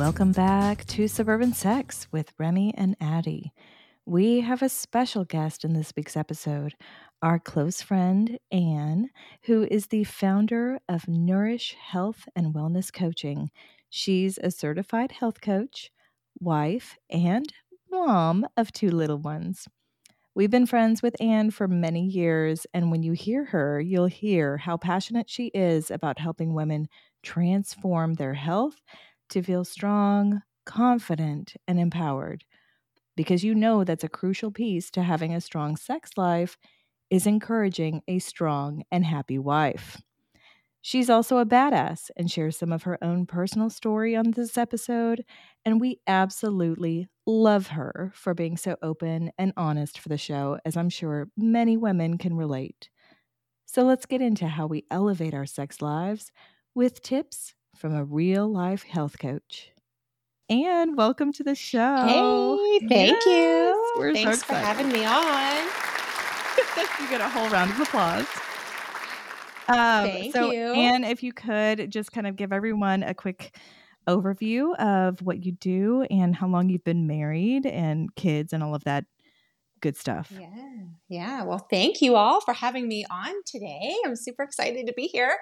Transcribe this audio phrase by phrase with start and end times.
[0.00, 3.52] Welcome back to Suburban Sex with Remy and Addie.
[4.06, 6.74] We have a special guest in this week's episode,
[7.20, 9.10] our close friend, Ann,
[9.42, 13.50] who is the founder of Nourish Health and Wellness Coaching.
[13.90, 15.90] She's a certified health coach,
[16.40, 17.52] wife, and
[17.90, 19.68] mom of two little ones.
[20.34, 24.56] We've been friends with Ann for many years, and when you hear her, you'll hear
[24.56, 26.88] how passionate she is about helping women
[27.22, 28.80] transform their health
[29.30, 32.44] to feel strong, confident, and empowered.
[33.16, 36.58] Because you know that's a crucial piece to having a strong sex life
[37.10, 40.00] is encouraging a strong and happy wife.
[40.82, 45.24] She's also a badass and shares some of her own personal story on this episode,
[45.64, 50.76] and we absolutely love her for being so open and honest for the show, as
[50.78, 52.88] I'm sure many women can relate.
[53.66, 56.32] So let's get into how we elevate our sex lives
[56.74, 59.70] with tips from a real life health coach.
[60.50, 62.58] And welcome to the show.
[62.78, 63.92] Hey, thank Yes, you.
[63.96, 65.64] we're Thanks for having me on.
[67.00, 68.26] you get a whole round of applause.
[69.68, 70.74] Um, Thank so, you.
[70.74, 73.56] Ann, if you could just kind of give everyone a quick
[74.06, 78.74] overview of what you do and how long you've been married and kids and all
[78.74, 79.06] of that
[79.80, 80.32] good stuff.
[80.38, 80.48] Yeah,
[81.08, 81.42] yeah.
[81.44, 83.94] Well, thank you all for having me on today.
[84.04, 85.36] I'm super excited to be here.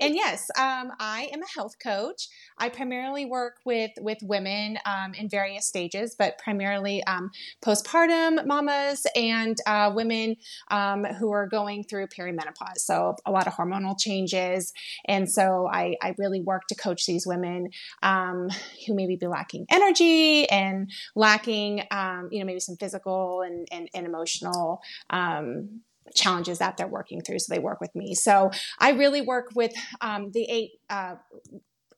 [0.00, 2.28] And yes, um, I am a health coach.
[2.58, 7.30] I primarily work with with women um, in various stages, but primarily um,
[7.64, 10.36] postpartum mamas and uh, women
[10.70, 12.78] um, who are going through perimenopause.
[12.78, 14.72] So a lot of hormonal changes,
[15.06, 17.70] and so I, I really work to coach these women
[18.02, 18.48] um,
[18.86, 23.81] who maybe be lacking energy and lacking, um, you know, maybe some physical and and,
[23.94, 24.82] and emotional.
[25.10, 25.82] Um,
[26.14, 28.50] challenges that they're working through so they work with me so
[28.80, 29.72] i really work with
[30.02, 31.14] um, the eight uh,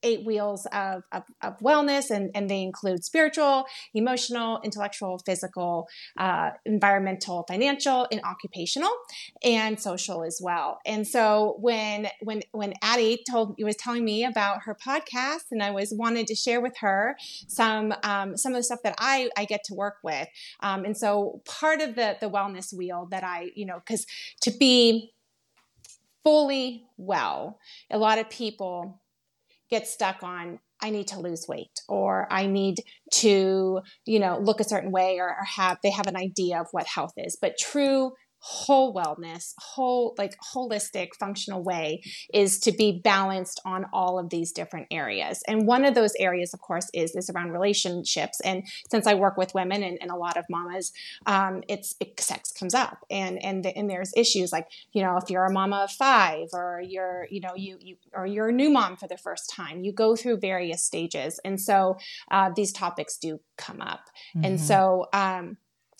[0.04, 5.88] eight wheels of, of, of wellness and, and they include spiritual emotional intellectual physical
[6.18, 8.90] uh, environmental financial and occupational
[9.42, 10.78] and social as well.
[10.86, 15.70] And so when when when addie told was telling me about her podcast and i
[15.70, 17.16] was wanted to share with her
[17.48, 20.28] some um, some of the stuff that i i get to work with
[20.60, 24.06] um, and so part of the the wellness wheel that i you know because
[24.40, 25.12] to be
[26.22, 27.58] fully well
[27.90, 29.00] a lot of people
[29.74, 32.76] get stuck on I need to lose weight or I need
[33.14, 36.66] to, you know, look a certain way or, or have they have an idea of
[36.72, 37.38] what health is.
[37.40, 38.12] But true
[38.46, 44.52] whole wellness, whole like holistic functional way is to be balanced on all of these
[44.52, 45.42] different areas.
[45.48, 48.40] And one of those areas, of course, is is around relationships.
[48.44, 50.92] And since I work with women and, and a lot of mamas,
[51.24, 55.16] um, it's it, sex comes up, and and the, and there's issues like you know
[55.16, 58.52] if you're a mama of five or you're you know you you or you're a
[58.52, 61.96] new mom for the first time, you go through various stages, and so
[62.30, 64.00] uh, these topics do come up.
[64.34, 64.60] And Mhm.
[64.60, 65.56] so um,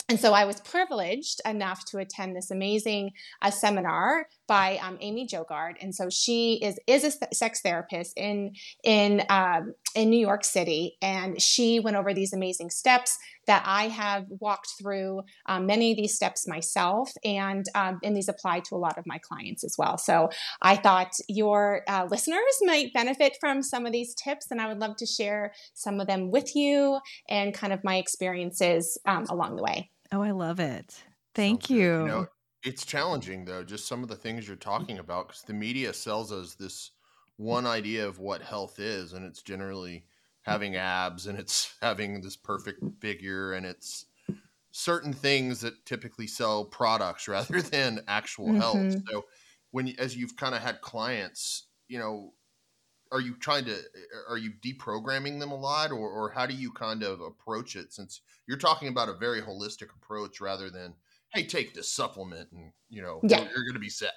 [0.07, 3.11] and so I was privileged enough to attend this amazing
[3.41, 8.13] uh, seminar by um, Amy Jo Goddard, and so she is is a sex therapist
[8.15, 13.17] in in um, in New York City, and she went over these amazing steps
[13.47, 18.29] that I have walked through um, many of these steps myself, and um, and these
[18.29, 19.97] apply to a lot of my clients as well.
[19.97, 20.29] So
[20.61, 24.79] I thought your uh, listeners might benefit from some of these tips, and I would
[24.79, 29.55] love to share some of them with you and kind of my experiences um, along
[29.55, 29.89] the way.
[30.15, 31.03] Oh, I love it.
[31.33, 31.73] Thank good.
[31.73, 31.99] you.
[31.99, 32.27] You know,
[32.63, 34.61] it's challenging though, just some of the things you're mm.
[34.61, 36.91] talking about, because the media sells us this
[37.39, 37.45] mm.
[37.45, 40.03] one idea of what health is, and it's generally mm.
[40.43, 44.05] having abs and it's having this perfect figure and it's
[44.71, 48.77] certain things that typically sell products rather than actual health.
[48.77, 49.03] Mhm.
[49.09, 49.25] So
[49.71, 52.33] when as you've kind of had clients, you know,
[53.15, 53.77] are you trying to
[54.29, 57.93] are you deprogramming them a lot or, or how do you kind of approach it
[57.93, 60.93] since you're talking about a very holistic approach rather than
[61.33, 63.39] hey take this supplement and you know Yeah.
[63.39, 64.13] you're, you're going to be set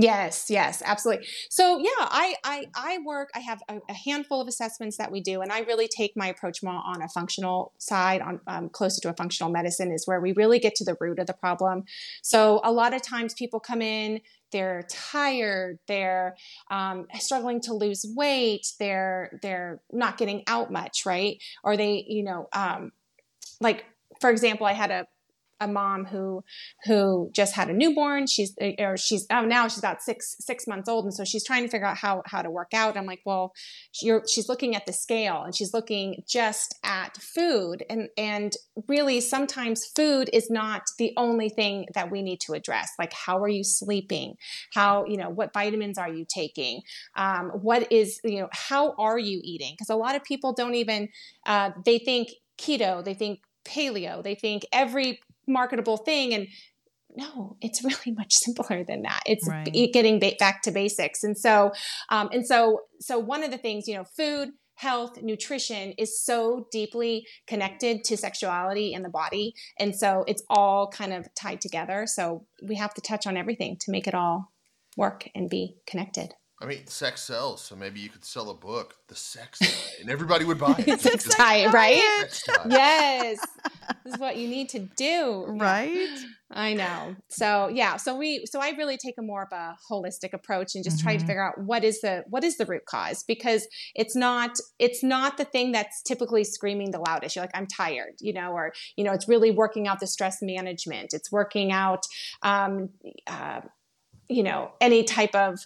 [0.00, 1.26] Yes, yes, absolutely.
[1.50, 3.30] So yeah, I I, I work.
[3.34, 6.28] I have a, a handful of assessments that we do, and I really take my
[6.28, 10.20] approach more on a functional side, on um, closer to a functional medicine, is where
[10.20, 11.82] we really get to the root of the problem.
[12.22, 14.20] So a lot of times people come in,
[14.52, 16.36] they're tired, they're
[16.70, 21.42] um, struggling to lose weight, they're they're not getting out much, right?
[21.64, 22.92] Or they, you know, um,
[23.60, 23.84] like
[24.20, 25.06] for example, I had a
[25.60, 26.44] a mom who
[26.84, 28.26] who just had a newborn.
[28.26, 31.64] She's or she's oh now she's about six six months old, and so she's trying
[31.64, 32.96] to figure out how how to work out.
[32.96, 33.52] I'm like, well,
[33.92, 38.54] she's looking at the scale and she's looking just at food, and and
[38.86, 42.90] really sometimes food is not the only thing that we need to address.
[42.98, 44.34] Like, how are you sleeping?
[44.74, 46.82] How you know what vitamins are you taking?
[47.16, 49.72] Um, what is you know how are you eating?
[49.72, 51.08] Because a lot of people don't even
[51.46, 52.28] uh, they think
[52.58, 56.34] keto, they think paleo, they think every marketable thing.
[56.34, 56.48] And
[57.16, 59.22] no it's really much simpler than that.
[59.26, 59.72] It's right.
[59.92, 61.24] getting back to basics.
[61.24, 61.72] And so
[62.10, 66.68] um, and so so one of the things you know food health nutrition is so
[66.70, 69.52] deeply connected to sexuality and the body.
[69.76, 72.06] And so it's all kind of tied together.
[72.06, 74.52] So we have to touch on everything to make it all
[74.96, 78.96] work and be connected I mean, sex sells, so maybe you could sell a book,
[79.06, 81.00] The Sex Diet, and everybody would buy it.
[81.00, 82.02] sex diet, right?
[82.20, 82.66] Sex diet.
[82.68, 83.38] Yes,
[84.04, 85.92] this is what you need to do, right?
[85.92, 86.16] Yeah.
[86.50, 87.14] I know.
[87.28, 90.82] So yeah, so we, so I really take a more of a holistic approach and
[90.82, 91.04] just mm-hmm.
[91.04, 91.26] try to mm-hmm.
[91.28, 95.36] figure out what is the what is the root cause because it's not it's not
[95.36, 97.36] the thing that's typically screaming the loudest.
[97.36, 100.38] You're like, I'm tired, you know, or you know, it's really working out the stress
[100.40, 101.12] management.
[101.12, 102.06] It's working out,
[102.42, 102.88] um,
[103.26, 103.60] uh,
[104.28, 105.58] you know, any type of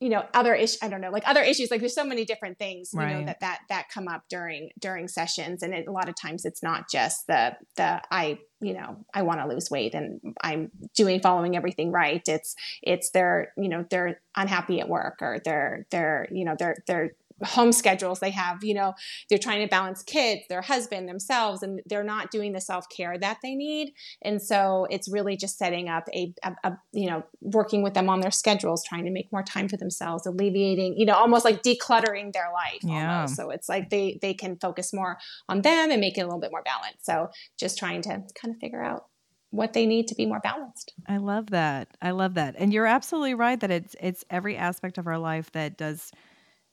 [0.00, 2.58] you know other issues i don't know like other issues like there's so many different
[2.58, 3.20] things you right.
[3.20, 6.44] know that that that come up during during sessions and it, a lot of times
[6.44, 10.70] it's not just the the i you know i want to lose weight and i'm
[10.96, 15.86] doing following everything right it's it's they're you know they're unhappy at work or they're
[15.90, 17.12] they're you know they're they're
[17.44, 18.94] home schedules they have you know
[19.28, 23.38] they're trying to balance kids their husband themselves and they're not doing the self-care that
[23.42, 23.92] they need
[24.22, 28.08] and so it's really just setting up a, a, a, you know working with them
[28.08, 31.62] on their schedules trying to make more time for themselves alleviating you know almost like
[31.62, 33.16] decluttering their life yeah.
[33.16, 36.24] almost so it's like they they can focus more on them and make it a
[36.24, 37.28] little bit more balanced so
[37.58, 38.10] just trying to
[38.40, 39.06] kind of figure out
[39.50, 40.94] what they need to be more balanced.
[41.06, 41.88] I love that.
[42.00, 42.54] I love that.
[42.56, 46.12] And you're absolutely right that it's it's every aspect of our life that does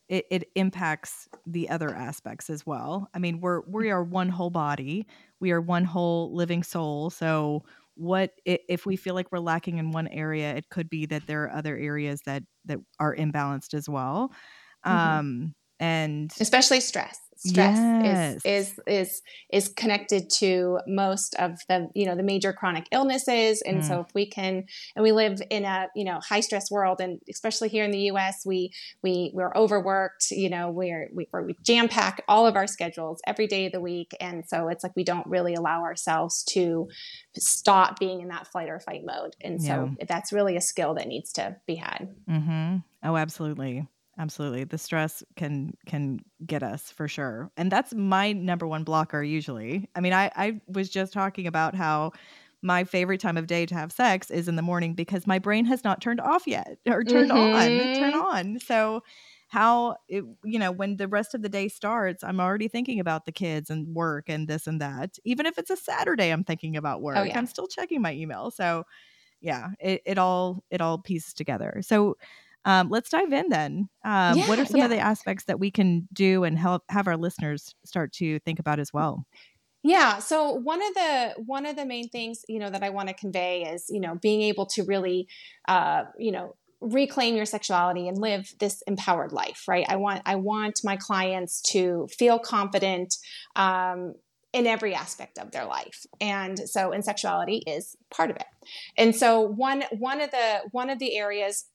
[0.09, 3.09] it, it impacts the other aspects as well.
[3.13, 5.07] I mean, we're we are one whole body.
[5.39, 7.09] We are one whole living soul.
[7.09, 7.63] So
[7.95, 11.43] what if we feel like we're lacking in one area, it could be that there
[11.43, 14.31] are other areas that that are imbalanced as well.
[14.85, 14.95] Mm-hmm.
[14.95, 18.35] Um and especially stress stress yes.
[18.45, 23.61] is is is is connected to most of the you know the major chronic illnesses
[23.61, 23.87] and mm.
[23.87, 27.19] so if we can and we live in a you know high stress world and
[27.29, 28.71] especially here in the US we
[29.03, 33.47] we we're overworked you know we're we, we jam pack all of our schedules every
[33.47, 36.87] day of the week and so it's like we don't really allow ourselves to
[37.37, 40.05] stop being in that flight or fight mode and so yeah.
[40.07, 42.77] that's really a skill that needs to be had mm-hmm.
[43.03, 43.87] oh absolutely
[44.19, 49.21] absolutely the stress can can get us for sure and that's my number one blocker
[49.21, 52.11] usually i mean i i was just talking about how
[52.61, 55.65] my favorite time of day to have sex is in the morning because my brain
[55.65, 57.55] has not turned off yet or turned mm-hmm.
[57.55, 59.01] on turn on so
[59.49, 63.25] how it, you know when the rest of the day starts i'm already thinking about
[63.25, 66.75] the kids and work and this and that even if it's a saturday i'm thinking
[66.75, 67.37] about oh, work oh, yeah.
[67.37, 68.83] i'm still checking my email so
[69.39, 72.17] yeah it, it all it all pieces together so
[72.65, 73.89] um, let's dive in then.
[74.03, 74.85] Um, yeah, what are some yeah.
[74.85, 78.59] of the aspects that we can do and help have our listeners start to think
[78.59, 79.25] about as well?
[79.83, 80.19] Yeah.
[80.19, 83.13] So one of the one of the main things you know that I want to
[83.13, 85.27] convey is you know being able to really
[85.67, 90.35] uh, you know reclaim your sexuality and live this empowered life right i want i
[90.35, 93.15] want my clients to feel confident
[93.55, 94.13] um,
[94.53, 98.45] in every aspect of their life and so and sexuality is part of it
[98.95, 101.65] and so one one of the one of the areas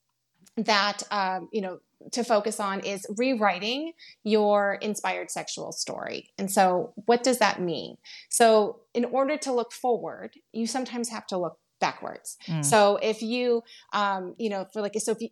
[0.57, 1.81] that um, you know
[2.11, 3.93] to focus on is rewriting
[4.25, 6.31] your inspired sexual story.
[6.39, 7.97] And so, what does that mean?
[8.29, 12.37] So, in order to look forward, you sometimes have to look backwards.
[12.49, 12.65] Mm.
[12.65, 15.29] So, if you, um, you know, for like, so if you,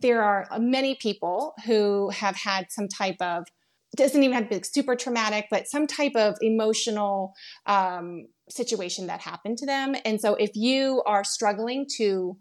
[0.00, 3.46] there are many people who have had some type of
[3.96, 7.32] doesn't even have to be super traumatic, but some type of emotional
[7.64, 9.94] um, situation that happened to them.
[10.04, 12.36] And so, if you are struggling to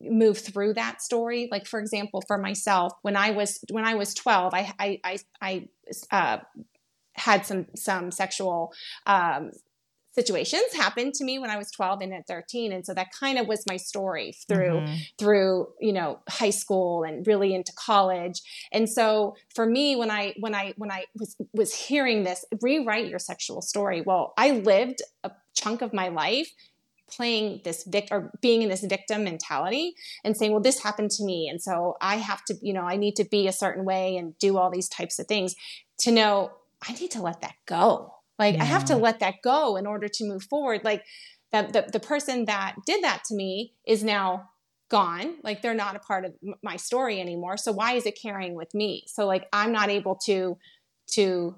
[0.00, 1.48] move through that story.
[1.50, 5.18] Like for example for myself when i was when i was 12 i i i,
[5.40, 5.68] I
[6.10, 6.38] uh,
[7.14, 8.72] had some some sexual
[9.06, 9.50] um,
[10.14, 13.38] situations happen to me when I was 12 and at 13 and so that kind
[13.38, 14.94] of was my story through mm-hmm.
[15.16, 18.40] through you know high school and really into college.
[18.72, 23.08] And so for me when I when I when I was was hearing this rewrite
[23.08, 24.00] your sexual story.
[24.00, 26.50] Well I lived a chunk of my life
[27.10, 31.24] playing this victim or being in this victim mentality and saying, well, this happened to
[31.24, 31.48] me.
[31.48, 34.38] And so I have to, you know, I need to be a certain way and
[34.38, 35.54] do all these types of things
[36.00, 36.52] to know
[36.86, 38.14] I need to let that go.
[38.38, 38.62] Like yeah.
[38.62, 40.82] I have to let that go in order to move forward.
[40.84, 41.02] Like
[41.52, 44.50] that the, the person that did that to me is now
[44.90, 48.54] gone like they're not a part of my story anymore so why is it carrying
[48.54, 50.56] with me so like i'm not able to
[51.06, 51.54] to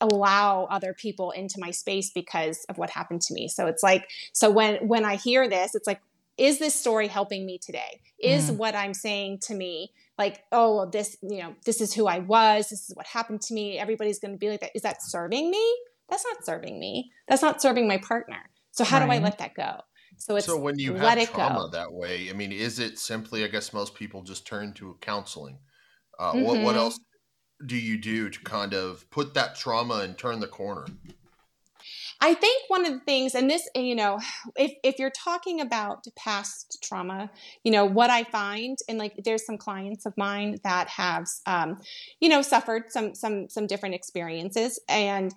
[0.00, 4.08] allow other people into my space because of what happened to me so it's like
[4.32, 6.00] so when when i hear this it's like
[6.38, 8.56] is this story helping me today is mm.
[8.56, 12.68] what i'm saying to me like oh this you know this is who i was
[12.70, 15.50] this is what happened to me everybody's going to be like that is that serving
[15.50, 15.76] me
[16.08, 18.38] that's not serving me that's not serving my partner
[18.70, 19.06] so how right.
[19.06, 19.80] do i let that go
[20.20, 23.42] so it's so when you let have trauma that way, I mean, is it simply?
[23.42, 25.58] I guess most people just turn to counseling.
[26.18, 26.42] Uh, mm-hmm.
[26.42, 26.78] What what mm-hmm.
[26.78, 27.00] else
[27.66, 30.86] do you do to kind of put that trauma and turn the corner?
[32.22, 34.18] I think one of the things, and this, you know,
[34.54, 37.30] if, if you're talking about past trauma,
[37.64, 41.78] you know, what I find, and like there's some clients of mine that have, um,
[42.20, 45.32] you know, suffered some, some, some different experiences and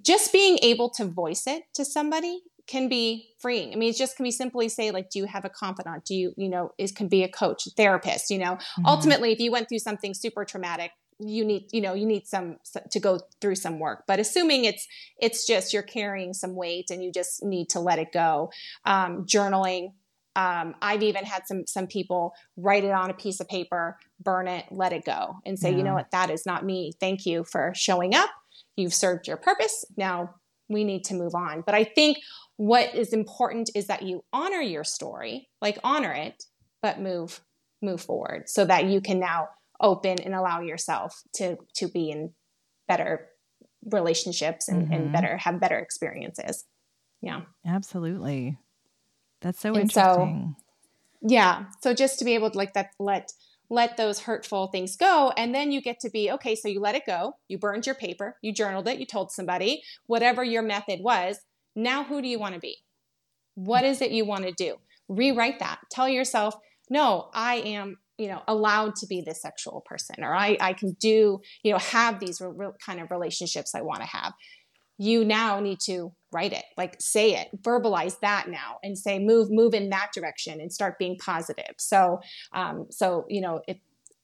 [0.00, 3.74] just being able to voice it to somebody can be freeing.
[3.74, 6.06] I mean, it just can be simply say like, do you have a confidant?
[6.06, 8.86] Do you, you know, it can be a coach, therapist, you know, mm-hmm.
[8.86, 12.56] ultimately, if you went through something super traumatic, you need, you know, you need some
[12.90, 14.86] to go through some work, but assuming it's,
[15.20, 18.50] it's just, you're carrying some weight and you just need to let it go.
[18.84, 19.92] Um, journaling.
[20.36, 24.48] Um, I've even had some, some people write it on a piece of paper, burn
[24.48, 25.76] it, let it go and say, yeah.
[25.76, 26.92] you know what, that is not me.
[26.98, 28.30] Thank you for showing up.
[28.76, 29.84] You've served your purpose.
[29.96, 30.34] Now
[30.68, 31.62] we need to move on.
[31.64, 32.18] But I think
[32.56, 36.44] what is important is that you honor your story, like honor it,
[36.82, 37.40] but move
[37.82, 39.48] move forward so that you can now
[39.80, 42.32] open and allow yourself to to be in
[42.88, 43.28] better
[43.90, 44.92] relationships and, mm-hmm.
[44.92, 46.64] and better have better experiences.
[47.20, 47.42] Yeah.
[47.66, 48.56] Absolutely.
[49.40, 50.56] That's so and interesting.
[50.58, 50.64] So,
[51.28, 51.64] yeah.
[51.82, 53.32] So just to be able to like that let
[53.70, 56.94] let those hurtful things go and then you get to be okay so you let
[56.94, 61.00] it go you burned your paper you journaled it you told somebody whatever your method
[61.00, 61.40] was
[61.76, 62.78] now, who do you want to be?
[63.54, 64.76] What is it you want to do?
[65.08, 65.80] Rewrite that.
[65.90, 66.56] Tell yourself,
[66.88, 70.92] no, I am, you know, allowed to be this sexual person, or I, I can
[71.00, 74.32] do, you know, have these re- re- kind of relationships I want to have.
[74.98, 79.48] You now need to write it, like say it, verbalize that now, and say move,
[79.50, 81.74] move in that direction, and start being positive.
[81.78, 82.20] So,
[82.52, 83.78] um, so you know, if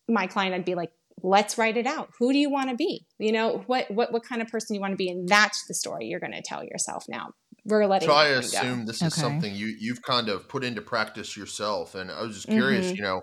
[0.08, 0.90] my client, I'd be like,
[1.22, 2.10] let's write it out.
[2.18, 3.06] Who do you want to be?
[3.18, 5.74] You know, what what what kind of person you want to be, and that's the
[5.74, 7.30] story you're going to tell yourself now.
[7.64, 8.08] We're letting.
[8.08, 8.86] So I assume go.
[8.86, 9.20] this is okay.
[9.20, 12.86] something you you've kind of put into practice yourself, and I was just curious.
[12.86, 12.96] Mm-hmm.
[12.96, 13.22] You know,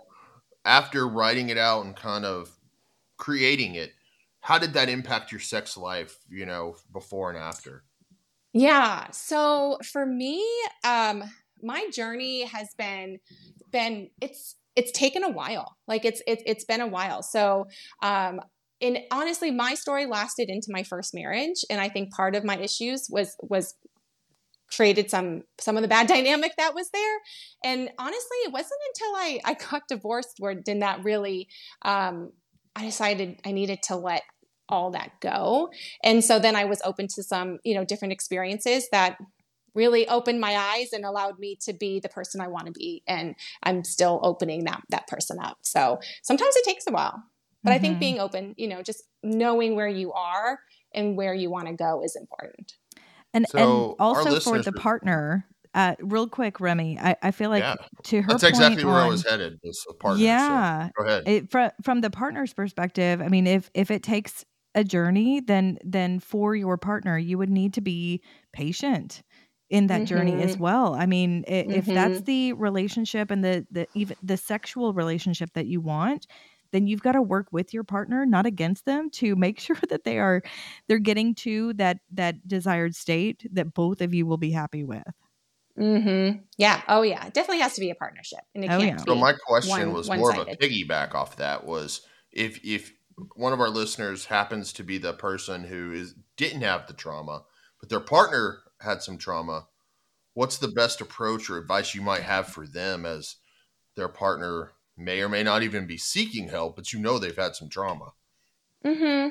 [0.67, 2.51] after writing it out and kind of
[3.17, 3.93] creating it,
[4.41, 6.17] how did that impact your sex life?
[6.29, 7.83] You know, before and after.
[8.53, 9.07] Yeah.
[9.11, 10.45] So for me,
[10.83, 11.23] um,
[11.61, 13.19] my journey has been
[13.71, 15.77] been it's it's taken a while.
[15.87, 17.23] Like it's it's it's been a while.
[17.23, 17.67] So
[18.03, 18.39] um
[18.79, 22.57] and honestly my story lasted into my first marriage and I think part of my
[22.57, 23.73] issues was was
[24.73, 27.17] created some some of the bad dynamic that was there
[27.63, 31.47] and honestly it wasn't until i i got divorced where did that really
[31.83, 32.31] um
[32.75, 34.23] i decided i needed to let
[34.69, 35.69] all that go
[36.03, 39.17] and so then i was open to some you know different experiences that
[39.77, 43.03] really opened my eyes and allowed me to be the person I want to be.
[43.07, 45.59] And I'm still opening that that person up.
[45.61, 47.23] So sometimes it takes a while.
[47.63, 47.75] But mm-hmm.
[47.75, 47.99] I think mm-hmm.
[47.99, 50.59] being open, you know, just knowing where you are
[50.93, 52.73] and where you want to go is important.
[53.37, 57.61] And so and also for the partner, uh, real quick, Remy, I, I feel like
[57.61, 57.75] yeah.
[58.05, 59.59] to her That's exactly where I was headed.
[59.63, 60.23] Was a partner.
[60.23, 60.87] Yeah.
[60.87, 61.23] So go ahead.
[61.27, 65.77] It, from from the partner's perspective, I mean, if if it takes a journey, then
[65.83, 69.21] then for your partner, you would need to be patient
[69.69, 70.05] in that mm-hmm.
[70.05, 70.63] journey as mm-hmm.
[70.63, 70.95] well.
[70.95, 71.71] I mean, mm-hmm.
[71.71, 76.25] if that's the relationship and the the even the sexual relationship that you want,
[76.77, 80.03] then you've got to work with your partner, not against them, to make sure that
[80.03, 80.43] they are
[80.87, 85.03] they're getting to that that desired state that both of you will be happy with.
[85.79, 86.39] Mm-hmm.
[86.57, 86.81] Yeah.
[86.87, 87.25] Oh, yeah.
[87.25, 88.99] It definitely has to be a partnership, and it oh, can't.
[88.99, 89.05] Yeah.
[89.05, 92.93] So my question one, was more of a piggyback off that was if if
[93.35, 97.43] one of our listeners happens to be the person who is didn't have the trauma,
[97.79, 99.67] but their partner had some trauma,
[100.33, 103.37] what's the best approach or advice you might have for them as
[103.95, 107.55] their partner may or may not even be seeking help, but you know they've had
[107.55, 108.13] some trauma?
[108.83, 109.29] Hmm.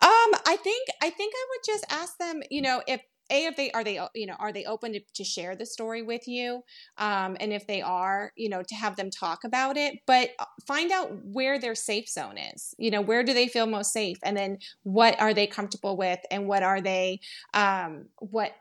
[0.00, 0.32] Um.
[0.46, 0.88] I think.
[1.02, 2.42] I think I would just ask them.
[2.50, 3.00] You know, if
[3.30, 6.02] a if they are they you know are they open to, to share the story
[6.02, 6.62] with you
[6.98, 10.44] um, and if they are you know to have them talk about it but uh,
[10.66, 14.18] find out where their safe zone is you know where do they feel most safe
[14.22, 17.20] and then what are they comfortable with and what are they
[17.54, 18.52] um, what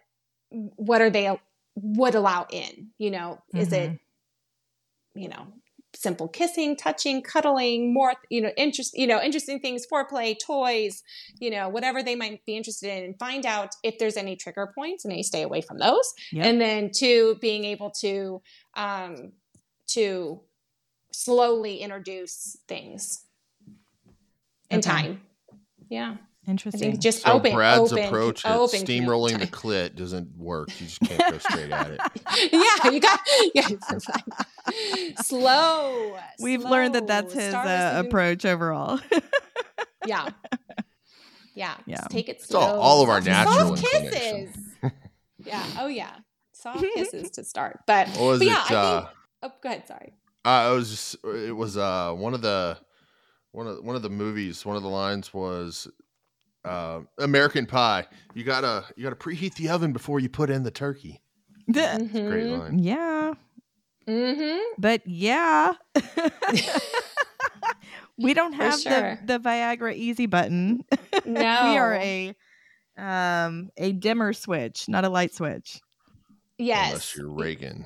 [0.50, 1.38] what are they
[1.76, 3.60] would allow in you know mm-hmm.
[3.60, 5.20] is it mm-hmm.
[5.20, 5.48] you know
[5.96, 11.04] simple kissing, touching, cuddling, more, you know, interest, you know, interesting things, foreplay, toys,
[11.40, 14.72] you know, whatever they might be interested in and find out if there's any trigger
[14.76, 16.14] points and they stay away from those.
[16.32, 16.46] Yep.
[16.46, 18.42] And then two, being able to,
[18.76, 19.32] um,
[19.88, 20.42] to
[21.12, 23.24] slowly introduce things
[24.70, 24.90] in okay.
[24.90, 25.22] time.
[25.90, 26.18] Yeah.
[26.48, 27.00] Interesting.
[27.00, 27.54] just so open.
[27.54, 30.70] Brad's open, approach open at steamrolling the clit doesn't work.
[30.80, 32.00] You just can't go straight at it.
[32.52, 33.20] yeah, you got
[33.54, 33.68] yeah.
[35.22, 36.18] slow.
[36.40, 36.70] We've slow.
[36.70, 39.00] learned that that's his uh, approach overall.
[40.06, 40.30] yeah.
[41.56, 41.76] Yeah.
[41.86, 41.96] Yeah.
[41.96, 42.60] Just take it slow.
[42.60, 44.56] It's all, all of our natural Soft kisses.
[45.46, 45.66] yeah.
[45.80, 46.12] Oh yeah.
[46.52, 47.80] Soft kisses to start.
[47.88, 49.12] But, what was but yeah, it, I uh, think,
[49.44, 50.14] oh go ahead, sorry.
[50.44, 52.78] Uh, it was just it was uh one of the
[53.52, 54.66] one of one of the movies.
[54.66, 55.88] One of the lines was
[56.66, 58.06] uh, American Pie.
[58.34, 61.22] You gotta you gotta preheat the oven before you put in the turkey.
[61.72, 62.28] Mm-hmm.
[62.28, 62.80] Great line.
[62.80, 63.34] Yeah.
[64.08, 64.60] Mm-hmm.
[64.78, 65.74] But yeah.
[68.18, 69.20] we don't have sure.
[69.26, 70.84] the, the Viagra easy button.
[71.26, 71.26] No.
[71.72, 72.36] we are a
[72.98, 75.82] um a dimmer switch, not a light switch.
[76.58, 76.88] Yes.
[76.88, 77.86] Unless you're Reagan.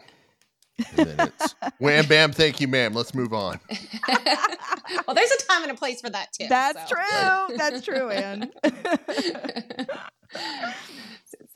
[0.98, 2.94] And then it's wham bam, thank you, ma'am.
[2.94, 3.60] Let's move on.
[4.08, 6.48] well, there's a time and a place for that too.
[6.50, 6.96] That's so.
[6.96, 7.58] true.
[7.58, 8.52] That's true, Ann.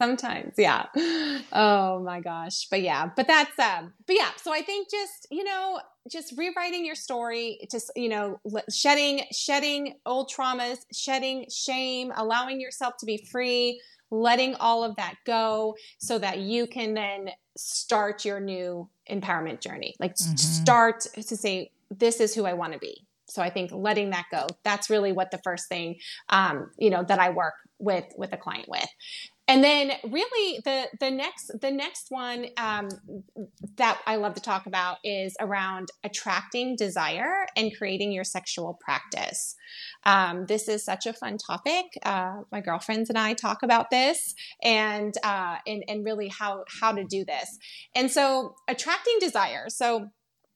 [0.01, 0.87] Sometimes, yeah.
[1.53, 2.67] Oh my gosh.
[2.69, 5.79] But yeah, but that's um but yeah, so I think just, you know,
[6.11, 8.39] just rewriting your story, just, you know,
[8.69, 13.79] shedding shedding old traumas, shedding shame, allowing yourself to be free,
[14.11, 19.95] letting all of that go so that you can then start your new empowerment journey.
[19.99, 20.35] Like mm-hmm.
[20.35, 23.05] start to say, this is who I want to be.
[23.27, 25.97] So I think letting that go, that's really what the first thing,
[26.29, 28.87] um, you know, that I work with, with a client with.
[29.47, 32.87] And then really the, the next, the next one um,
[33.75, 39.55] that I love to talk about is around attracting desire and creating your sexual practice.
[40.05, 41.85] Um, this is such a fun topic.
[42.03, 44.33] Uh, my girlfriends and I talk about this
[44.63, 47.57] and, uh, and, and really how, how to do this.
[47.95, 49.65] And so attracting desire.
[49.67, 50.07] So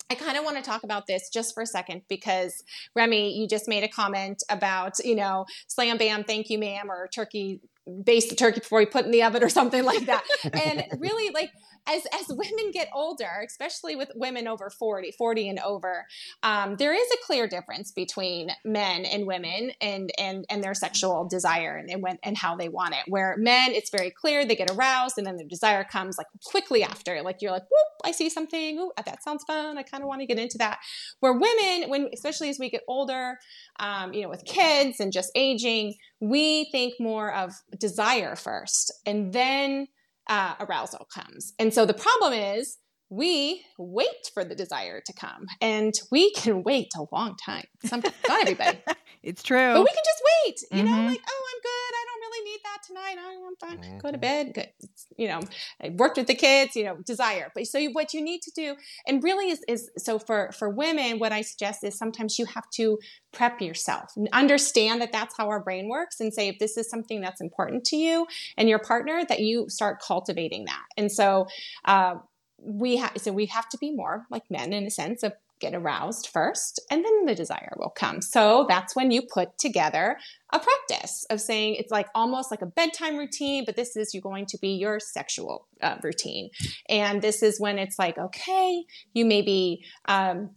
[0.09, 2.63] I kind of want to talk about this just for a second because
[2.95, 7.09] Remy, you just made a comment about, you know, slam bam, thank you, ma'am, or
[7.13, 7.59] turkey,
[8.03, 10.23] baste the turkey before you put in the oven or something like that.
[10.53, 11.51] and really, like,
[11.87, 16.05] as as women get older, especially with women over 40, 40 and over,
[16.43, 21.27] um, there is a clear difference between men and women and and and their sexual
[21.27, 23.03] desire and and, when, and how they want it.
[23.07, 26.83] Where men, it's very clear they get aroused and then their desire comes like quickly
[26.83, 27.21] after.
[27.21, 28.79] Like you're like, whoop, I see something.
[28.79, 29.77] Ooh, that sounds fun.
[29.77, 30.79] I kind of want to get into that.
[31.19, 33.39] Where women, when especially as we get older,
[33.79, 39.33] um, you know, with kids and just aging, we think more of desire first and
[39.33, 39.87] then
[40.29, 41.53] uh, arousal comes.
[41.59, 42.77] And so the problem is
[43.09, 47.63] we wait for the desire to come and we can wait a long time.
[47.85, 48.79] Sometimes, not everybody.
[49.27, 49.73] it's true.
[49.73, 50.95] But we can just wait, you mm-hmm.
[50.95, 51.93] know, like, oh, I'm good.
[51.93, 53.17] I don't really need that tonight.
[53.19, 53.77] I'm fine.
[53.77, 53.97] Mm-hmm.
[53.97, 54.21] Go to mm-hmm.
[54.21, 54.53] bed.
[54.53, 54.69] Good.
[55.17, 55.41] You know,
[55.83, 57.51] I worked with the kids, you know, desire.
[57.53, 61.19] But so what you need to do, and really is, is so for, for women,
[61.19, 62.99] what I suggest is sometimes you have to
[63.33, 67.19] prep yourself, understand that that's how our brain works and say, if this is something
[67.19, 70.85] that's important to you and your partner, that you start cultivating that.
[70.95, 71.47] And so,
[71.83, 72.15] uh,
[72.59, 75.73] we have so we have to be more like men in a sense of get
[75.73, 78.21] aroused first and then the desire will come.
[78.21, 80.17] So that's when you put together
[80.53, 84.21] a practice of saying it's like almost like a bedtime routine but this is you're
[84.21, 86.49] going to be your sexual uh, routine.
[86.89, 90.51] And this is when it's like okay you maybe um,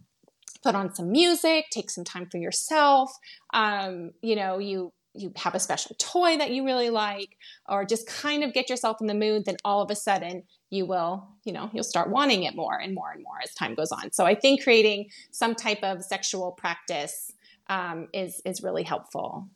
[0.63, 3.11] put on some music take some time for yourself
[3.53, 7.37] um, you know you you have a special toy that you really like
[7.67, 10.85] or just kind of get yourself in the mood then all of a sudden you
[10.85, 13.91] will, you know, you'll start wanting it more and more and more as time goes
[13.91, 14.11] on.
[14.11, 17.31] So I think creating some type of sexual practice
[17.69, 19.47] um, is is really helpful.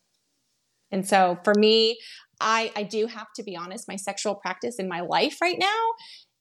[0.91, 1.97] And so for me,
[2.39, 5.93] I, I do have to be honest, my sexual practice in my life right now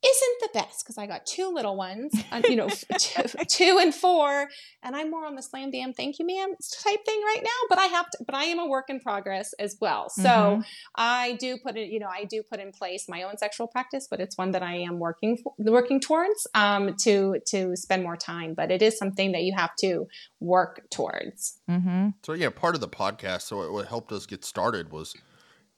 [0.05, 3.95] isn't the best because I got two little ones, uh, you know, two, two, and
[3.95, 4.49] four,
[4.83, 7.51] and I'm more on the slam bam, thank you, ma'am type thing right now.
[7.69, 10.11] But I have to, but I am a work in progress as well.
[10.11, 10.61] So mm-hmm.
[10.97, 14.07] I do put it, you know, I do put in place my own sexual practice,
[14.11, 18.17] but it's one that I am working for, working towards um, to to spend more
[18.17, 18.55] time.
[18.55, 20.07] But it is something that you have to
[20.41, 21.61] work towards.
[21.71, 22.11] Mm-hmm.
[22.23, 23.43] So yeah, part of the podcast.
[23.43, 25.15] So what helped us get started was.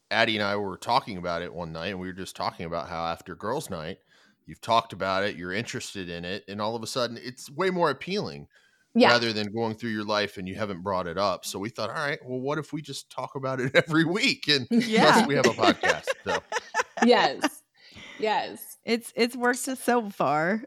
[0.09, 2.89] Addie and I were talking about it one night, and we were just talking about
[2.89, 3.99] how after girls' night,
[4.47, 7.71] you've talked about it, you're interested in it, and all of a sudden it's way
[7.71, 8.49] more appealing
[8.97, 9.11] yeah.
[9.11, 11.45] rather than going through your life and you haven't brought it up.
[11.45, 14.49] So we thought, all right, well, what if we just talk about it every week?
[14.49, 15.27] And yeah.
[15.27, 16.07] we have a podcast.
[16.25, 16.39] So
[17.05, 17.63] yes.
[18.19, 18.79] Yes.
[18.87, 20.63] It's it's worked so far.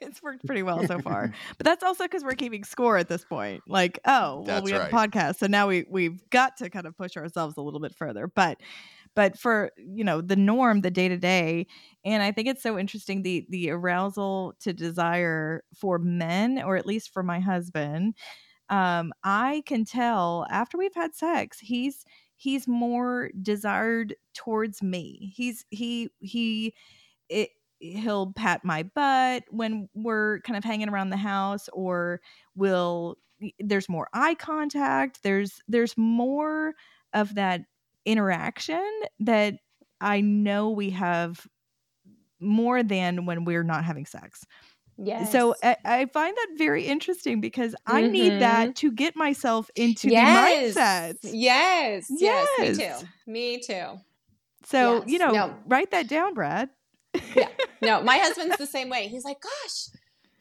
[0.00, 1.32] it's worked pretty well so far.
[1.56, 3.62] but that's also because we're keeping score at this point.
[3.66, 4.92] Like, oh, well, That's we have right.
[4.92, 7.94] a podcast, so now we we've got to kind of push ourselves a little bit
[7.94, 8.26] further.
[8.26, 8.58] But
[9.14, 11.66] but for you know the norm, the day to day,
[12.04, 16.86] and I think it's so interesting the the arousal to desire for men, or at
[16.86, 18.14] least for my husband.
[18.68, 22.04] Um, I can tell after we've had sex, he's
[22.36, 25.32] he's more desired towards me.
[25.36, 26.74] He's he he
[27.28, 32.20] it he'll pat my butt when we're kind of hanging around the house or
[32.54, 33.16] will
[33.58, 36.74] there's more eye contact there's there's more
[37.14, 37.62] of that
[38.04, 38.88] interaction
[39.20, 39.54] that
[40.00, 41.46] i know we have
[42.40, 44.44] more than when we're not having sex
[45.02, 45.32] Yes.
[45.32, 48.40] so I, I find that very interesting because i need Mhm.
[48.40, 50.74] that to get myself into yes.
[50.74, 52.06] the mindset Yes.
[52.10, 52.48] Yes.
[52.58, 53.06] Me too.
[53.26, 54.00] Me too.
[54.66, 55.04] so Yes.
[55.06, 55.54] you know No.
[55.66, 56.68] write that down brad
[57.34, 57.48] yeah.
[57.82, 59.08] No, my husband's the same way.
[59.08, 59.88] He's like, gosh,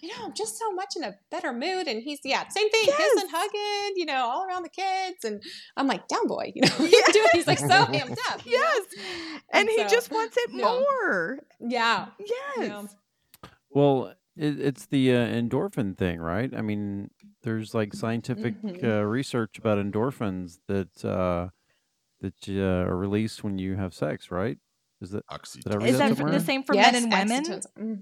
[0.01, 1.87] you know, I'm just so much in a better mood.
[1.87, 2.97] And he's, yeah, same thing, Yes.
[3.13, 5.23] kissing, hugging, you know, all around the kids.
[5.23, 5.41] And
[5.77, 7.27] I'm like, down boy, you know, what are you doing?
[7.33, 8.45] He's like so amped up.
[8.45, 8.59] you know?
[8.59, 8.85] yes
[9.53, 10.65] and he so, just wants it yeah.
[10.65, 12.05] more Yeah.
[12.19, 13.49] yes Yeah.
[13.71, 16.51] Well, it, it's the uh, endorphin thing, right?
[16.55, 17.09] I mean,
[17.43, 18.83] there's like scientific Mhm.
[18.83, 21.49] uh, research about endorphins that uh,
[22.21, 24.57] that uh, are released when you have sex, right?
[25.01, 25.63] Is that Oxytocin.
[25.63, 27.43] Did I read Is that that the same for yes, men and women?
[27.45, 27.99] oxytocin.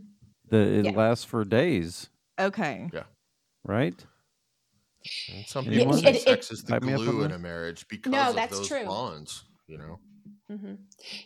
[0.50, 0.92] That it Yeah.
[0.92, 2.90] lasts for days, Okay.
[3.64, 4.06] right?
[5.34, 7.24] And some Yeah, people it- say it- sex is the Pipe me up on glue
[7.24, 8.86] in a marriage because No, of that's those true.
[8.86, 9.44] bonds.
[9.68, 10.00] You know,
[10.50, 10.76] Mm-hmm.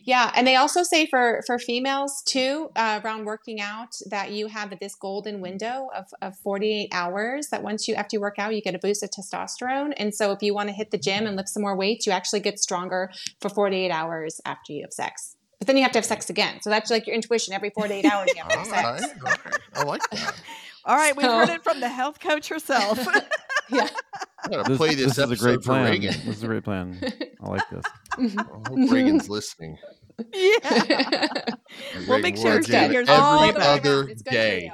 [0.01, 4.47] Yeah, and they also say for for females too, uh, around working out, that you
[4.47, 7.49] have this golden window of, of 48 hours.
[7.49, 10.31] That once you after you work out, you get a boost of testosterone, and so
[10.31, 12.57] if you want to hit the gym and lift some more weights, you actually get
[12.59, 15.35] stronger for 48 hours after you have sex.
[15.61, 16.59] But then you have to have sex again.
[16.61, 17.53] So that's like your intuition.
[17.53, 19.13] Every 48 hours, you have to all have sex.
[19.23, 19.59] right, all right.
[19.75, 20.41] I like that.
[20.85, 22.99] All right, we've So- heard it from the health coach herself.
[23.69, 23.87] Yeah.
[24.43, 25.91] I gotta play this, this is a episode great for plan.
[25.91, 26.13] Reagan.
[26.25, 26.99] This is a great plan.
[27.41, 27.85] I like this.
[27.85, 28.39] I mm-hmm.
[28.39, 29.31] hope Reagan's mm-hmm.
[29.31, 29.77] listening.
[30.33, 31.27] yeah.
[32.05, 34.09] We'll make sure gonna she do hears All every the other around.
[34.09, 34.71] It's good for day.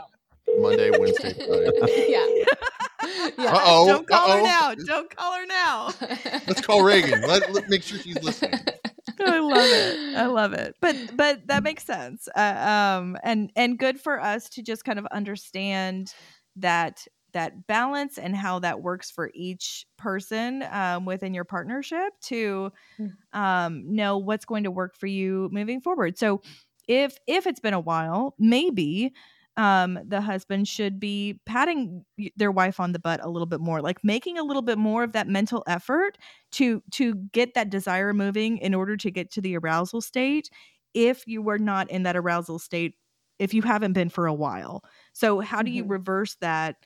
[0.57, 2.09] Monday, Wednesday, Friday.
[2.09, 2.25] Yeah.
[3.37, 3.51] yeah.
[3.51, 3.87] Uh-oh.
[3.87, 4.43] Don't call her uh-oh.
[4.43, 4.73] now.
[4.73, 5.89] Don't call her now.
[6.47, 7.21] Let's call Reagan.
[7.21, 8.59] Let, let make sure she's listening.
[9.33, 9.99] I love it.
[10.13, 10.75] I love it.
[10.81, 12.27] But but that makes sense.
[12.35, 12.39] Uh,
[12.99, 16.13] um and and good for us to just kind of understand
[16.57, 22.71] that that balance and how that works for each person um, within your partnership to
[22.99, 23.17] Mm.
[23.33, 26.17] um, know what's going to work for you moving forward.
[26.17, 26.41] So
[26.87, 29.13] if if it's been a while, maybe
[29.57, 33.81] um, the husband should be patting their wife on the butt a little bit more,
[33.81, 36.17] like making a little bit more of that mental effort
[36.53, 40.49] to to get that desire moving in order to get to the arousal state.
[40.93, 42.95] If you were not in that arousal state,
[43.39, 45.87] if you haven't been for a while, so how do you Mhm.
[45.87, 46.77] reverse that?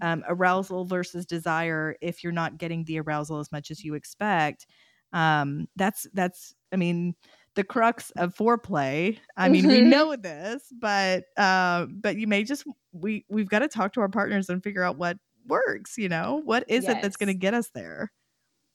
[0.00, 4.66] um, arousal versus desire if you're not getting the arousal as much as you expect
[5.14, 7.14] um that's that's i mean
[7.58, 9.82] the crux of foreplay i mean we Mhm.
[9.82, 14.08] know this but uh but you may just we we've got to talk to our
[14.10, 17.54] partners and figure out what works you know what is it that's going to get
[17.54, 18.12] us there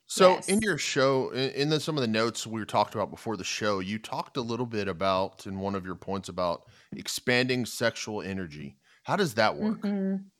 [0.05, 3.09] So in your show, in, in the, some of the notes we were talked about
[3.09, 6.69] before the show, you talked a little bit about in one of your points about
[6.95, 8.77] expanding sexual energy.
[9.03, 9.81] How does that work?
[9.83, 10.32] Mhm.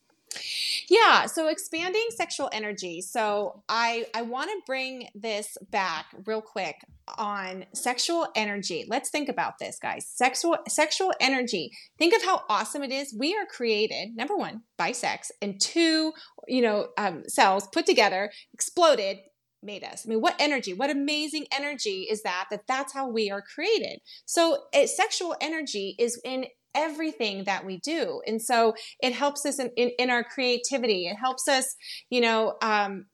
[0.90, 3.02] Yeah, so expanding sexual energy.
[3.02, 6.76] So I I want to bring this back real quick
[7.18, 8.86] on sexual energy.
[8.88, 10.08] Let's think about this, guys.
[10.08, 11.72] Sexual sexual energy.
[11.98, 13.16] Think of how awesome it is.
[13.18, 16.14] We are created number one by sex, and two,
[16.48, 19.18] you know, um, cells put together, exploded,
[19.64, 20.06] made us.
[20.06, 20.74] I mean, what energy?
[20.74, 22.48] What amazing energy is that?
[22.52, 24.00] That that's how we are created.
[24.26, 28.22] So eh, sexual energy is in everything that we do.
[28.28, 31.08] And so it helps us in, in, in our creativity.
[31.08, 31.76] It helps us
[32.10, 33.06] you know um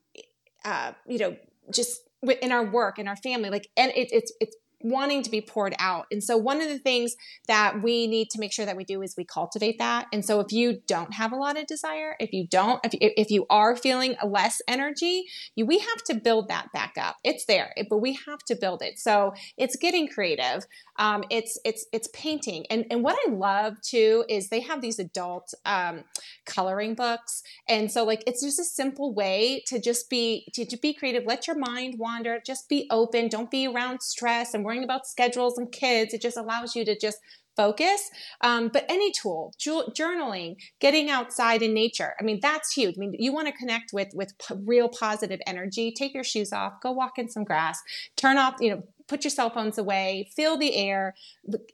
[0.64, 1.36] uh you know
[1.72, 2.00] just
[2.42, 5.74] in our work in our family like and it, it's it's wanting to be poured
[5.78, 6.06] out.
[6.10, 7.14] And so one of the things
[7.48, 10.06] that we need to make sure that we do is we cultivate that.
[10.12, 13.12] And so if you don't have a lot of desire if you don't if, you-
[13.16, 17.16] if you are feeling less energy you, we have to build that back up.
[17.24, 18.98] It's there but we have to build it.
[18.98, 20.64] So it's getting creative.
[20.98, 22.66] Um, it's it's it's painting.
[22.70, 26.04] And and what i love too is they have these adult um,
[26.46, 27.42] coloring books.
[27.68, 31.24] And so like it's just a simple way to just be to, to be creative.
[31.26, 32.40] Let your mind wander.
[32.44, 33.28] Just be open.
[33.28, 34.54] Don't be around stress.
[34.54, 37.18] And worrying about schedules and kids it just allows you to just
[37.56, 38.10] focus.
[38.42, 42.94] Um, but any tool ju- journaling getting outside in nature i mean that's huge.
[42.96, 46.52] I mean you want to connect with with p- real positive energy take your shoes
[46.52, 47.80] off go walk in some grass
[48.16, 51.14] turn off you know put your cell phones away feel the air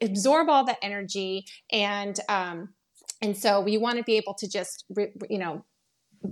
[0.00, 2.70] absorb all that energy and um,
[3.20, 4.84] and so we want to be able to just
[5.28, 5.62] you know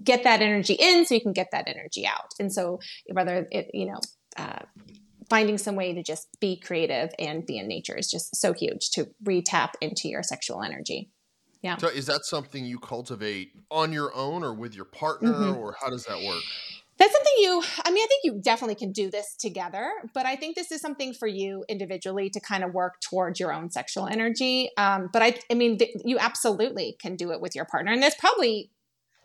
[0.03, 2.33] get that energy in so you can get that energy out.
[2.38, 2.81] And so
[3.12, 4.00] whether it you know
[4.37, 4.61] uh,
[5.29, 8.91] finding some way to just be creative and be in nature is just so huge
[8.91, 11.11] to re-tap into your sexual energy.
[11.63, 11.79] Yeah.
[11.79, 15.59] So is that something you cultivate on your own or with your partner mm-hmm.
[15.59, 16.43] or how does that work?
[16.97, 20.37] That's something you i mean i think you definitely can do this together but i
[20.37, 24.07] think this is something for you individually to kind of work towards your own sexual
[24.07, 24.71] energy.
[24.77, 28.01] Um, but i i mean th- you absolutely can do it with your partner and
[28.01, 28.71] that's probably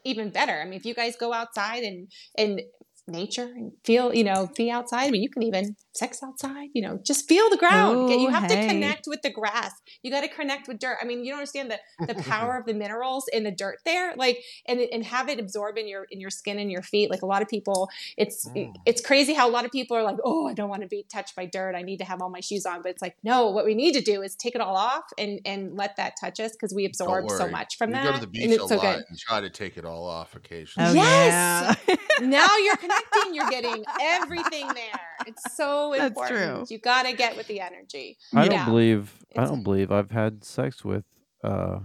[0.06, 0.54] even better.
[0.54, 2.62] I mean if you guys go outside and and
[3.10, 5.06] nature and feel, you know, be outside.
[5.06, 8.10] I mean, you can even sex outside, you know, just feel the ground.
[8.10, 8.62] Ooh, you have hey.
[8.62, 9.74] to connect with the grass.
[10.04, 10.98] You got to connect with dirt.
[11.02, 14.14] I mean, you don't understand the, the power of the minerals in the dirt there,
[14.16, 17.10] like, and, and have it absorb in your, in your skin and your feet.
[17.10, 18.74] Like a lot of people, it's, mm.
[18.86, 21.06] it's crazy how a lot of people are like, oh, I don't want to be
[21.12, 21.76] touched by dirt.
[21.76, 22.82] I need to have all my shoes on.
[22.82, 25.40] But it's like, no, what we need to do is take it all off and,
[25.46, 28.06] and let that touch us because we absorb so much from we that.
[28.06, 29.06] go to the beach a so lot good.
[29.10, 30.90] and try to take it all off occasionally.
[30.90, 31.78] Oh, yes.
[31.88, 31.96] Yeah.
[32.22, 32.76] now you're
[33.12, 33.34] connecting.
[33.36, 35.02] You're getting everything there.
[35.28, 36.16] It's so important.
[36.18, 36.76] That's true.
[36.76, 38.18] You got to get with the energy.
[38.34, 39.14] I don't believe.
[39.36, 41.06] I don't believe I've had sex with.
[41.44, 41.80] uh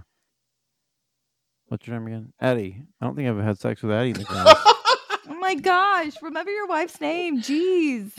[1.67, 2.33] What's your name again?
[2.39, 2.83] Eddie.
[3.01, 4.57] I don't think I've had sex with Eddie in the past.
[5.27, 6.13] oh my gosh!
[6.21, 7.41] Remember your wife's name.
[7.41, 8.11] Jeez.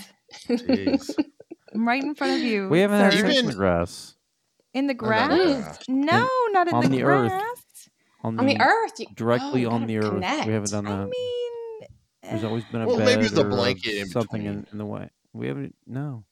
[0.48, 1.14] Jeez.
[1.72, 2.68] I'm right in front of you.
[2.68, 3.16] We haven't sir.
[3.16, 4.14] had sex in the grass.
[4.74, 5.78] In the grass?
[5.88, 7.32] No, not in on the, the grass.
[7.32, 7.88] Earth.
[8.24, 8.40] On, the, earth.
[8.40, 9.16] on the, the earth.
[9.16, 10.10] Directly oh, on the earth.
[10.10, 10.46] Connect.
[10.46, 10.92] We haven't done that.
[10.92, 11.45] I mean,
[12.30, 15.10] there's always been a well, bed maybe the blanket in something in, in, the way.
[15.32, 15.74] We haven't.
[15.86, 16.24] No.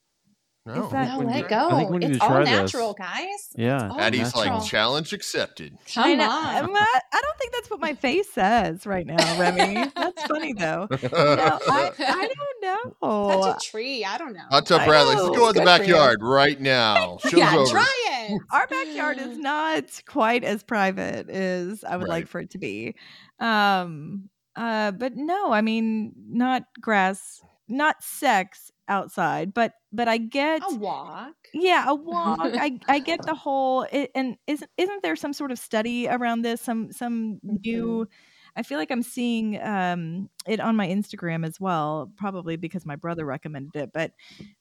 [0.67, 1.69] No, no, let go.
[1.69, 3.07] I think we need it's to try all natural, this.
[3.07, 3.49] guys.
[3.55, 5.77] Yeah, Addie's like challenge accepted.
[5.93, 6.73] Come I know, on.
[6.73, 9.91] Not, I don't think that's what my face says right now, Remy.
[9.97, 10.89] that's funny though.
[11.15, 13.43] No, I, I, don't know.
[13.43, 14.05] Touch a tree.
[14.05, 14.45] I don't know.
[14.51, 15.17] Hot tub Bradley.
[15.17, 17.19] Let's go in the backyard right now.
[17.23, 17.71] Show's yeah, over.
[17.71, 18.41] try it.
[18.51, 22.11] Our backyard is not quite as private as I would right.
[22.11, 22.95] like for it to be.
[23.39, 30.63] Um, uh, but no, I mean, not grass, not sex outside, but but I get
[30.69, 31.35] a walk.
[31.53, 32.39] Yeah, a walk.
[32.43, 33.87] I I get the whole.
[33.91, 36.61] It, and isn't isn't there some sort of study around this?
[36.61, 37.57] Some some mm-hmm.
[37.63, 38.09] new
[38.57, 42.95] I feel like I'm seeing um, it on my Instagram as well, probably because my
[42.95, 43.91] brother recommended it.
[43.93, 44.13] But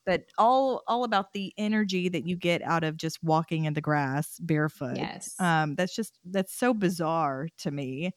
[0.06, 3.82] but all all about the energy that you get out of just walking in the
[3.82, 4.97] grass barefoot.
[4.97, 8.12] Yes, um, that's just that's so bizarre to me.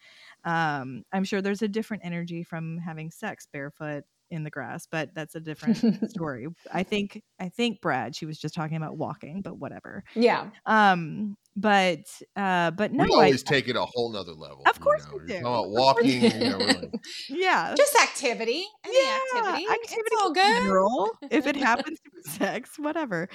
[0.46, 5.14] Um, I'm sure there's a different energy from having sex barefoot in the grass, but
[5.14, 5.76] that's a different
[6.10, 6.46] story.
[6.72, 10.04] I think I think Brad, she was just talking about walking, but whatever.
[10.14, 10.50] Yeah.
[10.64, 12.04] Um, but
[12.36, 14.62] uh, but no, we always I, take it a whole nother level.
[14.66, 15.38] Of course you know, we do.
[15.38, 16.90] About walking, you know, really.
[17.28, 18.64] yeah, just activity.
[18.84, 19.66] yeah, activity.
[19.68, 20.62] Activity it's all good.
[20.62, 23.28] General, if it happens to be sex, whatever.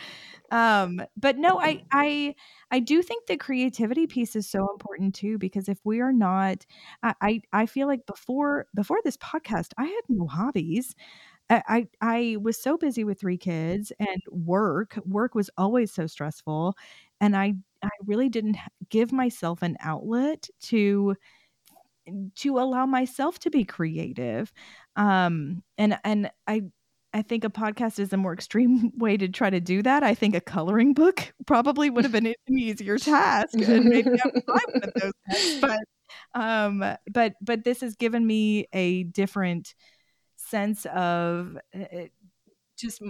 [0.52, 2.36] Um, but no, I I
[2.72, 6.66] I do think the creativity piece is so important too because if we are not,
[7.04, 10.96] I I, I feel like before before this podcast, I had no hobbies.
[11.50, 14.98] I, I was so busy with three kids and work.
[15.06, 16.76] Work was always so stressful,
[17.22, 18.58] and I I really didn't
[18.90, 21.16] give myself an outlet to
[22.36, 24.52] to allow myself to be creative.
[24.96, 26.64] Um, and and I
[27.14, 30.04] I think a podcast is a more extreme way to try to do that.
[30.04, 34.30] I think a coloring book probably would have been an easier task, and maybe I
[34.34, 35.14] would buy one of those.
[35.62, 35.80] But
[36.34, 39.76] um, but but this has given me a different
[40.36, 41.86] sense of uh,
[42.78, 43.02] just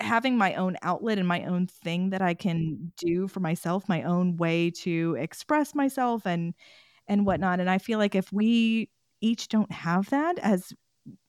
[0.00, 4.02] having my own outlet and my own thing that I can do for myself, my
[4.02, 6.54] own way to express myself and
[7.06, 7.60] and whatnot.
[7.60, 8.90] And I feel like if we
[9.20, 10.72] each don't have that as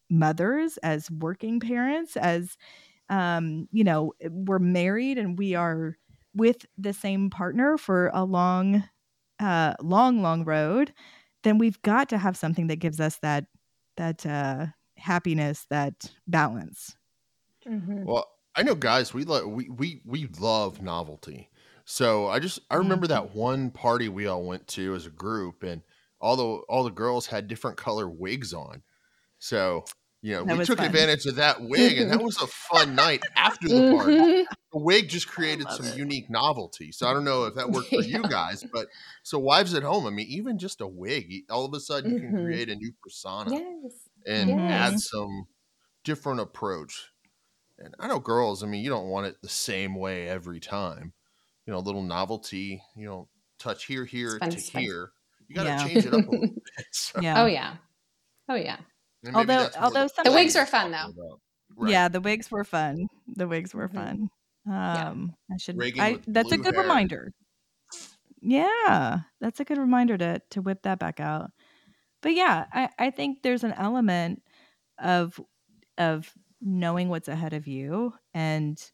[0.09, 2.57] mothers, as working parents, as
[3.09, 5.97] um, you know, we're married and we are
[6.35, 8.83] with the same partner for a long,
[9.39, 10.93] uh, long, long road,
[11.43, 13.45] then we've got to have something that gives us that
[13.97, 14.67] that uh,
[14.97, 16.95] happiness, that balance.
[17.67, 18.05] Mm-hmm.
[18.05, 19.13] Well, I know, guys.
[19.13, 21.49] We love we we we love novelty.
[21.85, 23.25] So I just I remember mm-hmm.
[23.25, 25.81] that one party we all went to as a group, and
[26.21, 28.83] all the all the girls had different color wigs on.
[29.39, 29.85] So
[30.21, 30.87] you know, that we took fun.
[30.87, 34.17] advantage of that wig, and that was a fun night after the party.
[34.17, 34.53] Mm-hmm.
[34.73, 35.97] The wig just created some it.
[35.97, 36.91] unique novelty.
[36.91, 38.17] So I don't know if that worked for yeah.
[38.17, 38.87] you guys, but
[39.23, 42.19] so wives at home, I mean, even just a wig, all of a sudden you
[42.19, 42.45] can mm-hmm.
[42.45, 43.93] create a new persona yes.
[44.27, 44.59] and yes.
[44.59, 45.47] add some
[46.03, 47.11] different approach.
[47.77, 51.13] And I know girls, I mean, you don't want it the same way every time.
[51.65, 55.11] You know, a little novelty, you know, touch here, here to here.
[55.47, 55.87] You got to yeah.
[55.87, 56.39] change it up a little
[56.77, 56.85] bit.
[56.91, 57.21] So.
[57.21, 57.41] Yeah.
[57.41, 57.75] Oh, yeah.
[58.49, 58.77] Oh, yeah.
[59.33, 61.39] Although, although some the wigs are fun though.
[61.75, 61.91] Right.
[61.91, 63.07] Yeah, the wigs were fun.
[63.35, 63.97] The wigs were mm-hmm.
[63.97, 64.29] fun.
[64.67, 65.55] Um, yeah.
[65.55, 65.99] I should.
[65.99, 67.31] I, that's a good reminder.
[68.41, 71.51] Yeah, that's a good reminder to to whip that back out.
[72.21, 74.41] But yeah, I, I think there's an element
[74.97, 75.39] of
[75.97, 78.91] of knowing what's ahead of you and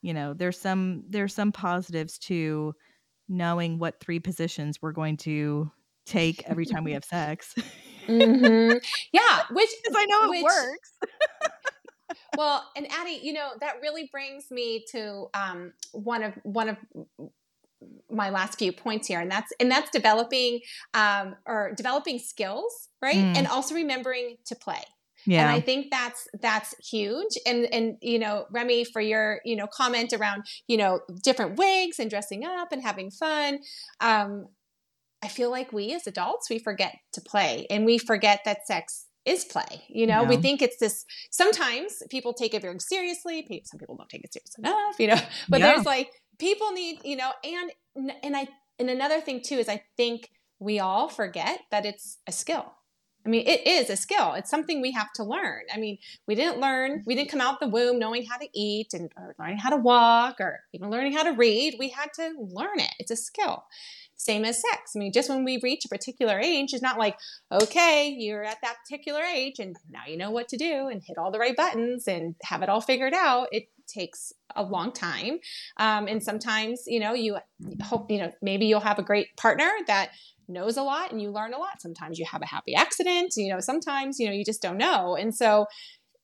[0.00, 2.72] you know there's some there's some positives to
[3.28, 5.70] knowing what three positions we're going to
[6.06, 7.54] take every time we have sex
[8.06, 8.78] mm-hmm.
[9.12, 10.92] yeah which i know it which, works
[12.36, 16.76] well and addie you know that really brings me to um, one of one of
[18.10, 20.60] my last few points here and that's and that's developing
[20.94, 23.36] um, or developing skills right mm.
[23.36, 24.82] and also remembering to play
[25.26, 25.42] yeah.
[25.42, 27.36] And I think that's that's huge.
[27.46, 31.98] And and you know, Remy, for your, you know, comment around, you know, different wigs
[31.98, 33.60] and dressing up and having fun.
[34.00, 34.46] Um,
[35.22, 39.06] I feel like we as adults, we forget to play and we forget that sex
[39.26, 39.82] is play.
[39.88, 40.28] You know, yeah.
[40.28, 43.46] we think it's this sometimes people take it very seriously.
[43.64, 45.20] Some people don't take it serious enough, you know.
[45.48, 45.74] But yeah.
[45.74, 49.82] there's like people need, you know, and and I and another thing too is I
[49.96, 52.72] think we all forget that it's a skill
[53.24, 54.32] I mean, it is a skill.
[54.32, 55.62] It's something we have to learn.
[55.72, 58.94] I mean, we didn't learn, we didn't come out the womb knowing how to eat
[58.94, 61.76] and learning how to walk or even learning how to read.
[61.78, 62.94] We had to learn it.
[62.98, 63.64] It's a skill.
[64.16, 64.92] Same as sex.
[64.94, 67.18] I mean, just when we reach a particular age, it's not like,
[67.50, 71.16] okay, you're at that particular age and now you know what to do and hit
[71.16, 73.48] all the right buttons and have it all figured out.
[73.50, 75.40] It takes a long time.
[75.78, 77.38] Um, and sometimes, you know, you
[77.82, 80.10] hope, you know, maybe you'll have a great partner that
[80.50, 81.80] knows a lot and you learn a lot.
[81.80, 85.16] Sometimes you have a happy accident, you know, sometimes, you know, you just don't know.
[85.16, 85.66] And so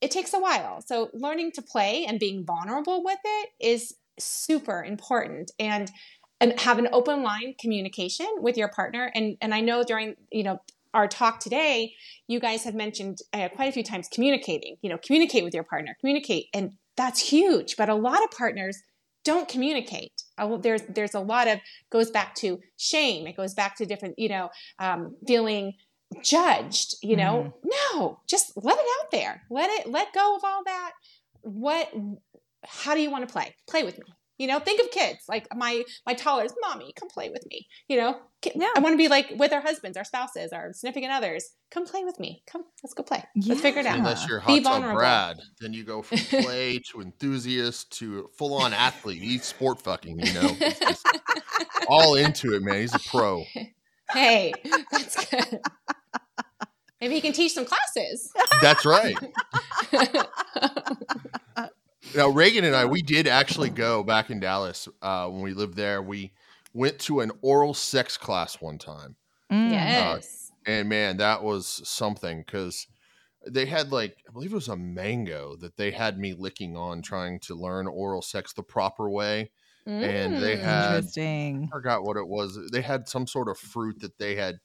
[0.01, 0.83] it takes a while.
[0.83, 5.51] So learning to play and being vulnerable with it is super important.
[5.59, 5.91] And
[6.39, 10.43] and have an open line communication with your partner and and I know during, you
[10.43, 10.61] know,
[10.97, 11.95] our talk today,
[12.27, 15.63] you guys have mentioned uh, quite a few times communicating, you know, communicate with your
[15.63, 16.47] partner, communicate.
[16.55, 17.77] And that's huge.
[17.77, 18.83] But a lot of partners
[19.25, 20.23] don't communicate.
[20.61, 23.27] There's there's a lot of goes back to shame.
[23.27, 25.75] It goes back to different, you know, um, feeling
[26.23, 26.97] judged.
[27.03, 27.71] You know, mm.
[27.95, 29.43] no, just let it out there.
[29.51, 30.93] Let it let go of all that.
[31.43, 31.93] What?
[32.65, 33.55] How do you want to play?
[33.69, 34.05] Play with me.
[34.39, 36.53] You know, think of kids like my my toddlers.
[36.61, 37.67] Mommy, come play with me.
[37.89, 38.21] You know,
[38.55, 38.69] yeah.
[38.77, 41.51] I want to be like with our husbands, our spouses, our significant others.
[41.71, 42.43] Come play with me.
[42.47, 43.25] Come, let's go play.
[43.35, 43.51] Yeah.
[43.51, 43.99] Let's figure it out.
[43.99, 48.73] Unless you're hot tub Brad, then you go from play to enthusiast to full on
[48.73, 49.23] athlete.
[49.23, 50.19] He's sport fucking.
[50.21, 50.57] You know,
[51.89, 52.81] all into it, man.
[52.81, 53.45] He's a pro.
[54.11, 54.53] Hey,
[54.93, 55.61] that's good.
[57.01, 58.33] Maybe he can teach some classes.
[58.63, 59.17] That's right.
[62.17, 65.77] Now, Reagan and I, we did actually go back in Dallas uh, when we lived
[65.77, 66.01] there.
[66.01, 66.33] We
[66.73, 69.17] went to an oral sex class one time.
[69.53, 69.71] Mm.
[69.71, 70.51] Yes.
[70.51, 72.87] Uh, and man, that was something because
[73.47, 77.03] they had like, I believe it was a mango that they had me licking on
[77.03, 79.51] trying to learn oral sex the proper way.
[79.87, 80.03] Mm.
[80.03, 80.63] And they mm.
[80.63, 82.59] had, I forgot what it was.
[82.73, 84.57] They had some sort of fruit that they had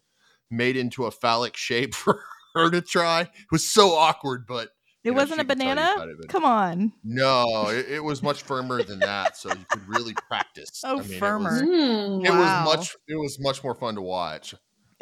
[0.49, 2.21] made into a phallic shape for
[2.55, 3.21] her to try.
[3.21, 4.69] It was so awkward, but
[5.03, 5.95] it wasn't a banana.
[5.99, 6.93] It, Come on.
[7.03, 10.81] No, it, it, was much firmer than that, so you could really practice.
[10.85, 11.57] Oh, I mean, firmer.
[11.63, 12.65] It, was, mm, it wow.
[12.65, 12.95] was, much.
[13.07, 14.55] It was much more fun to watch.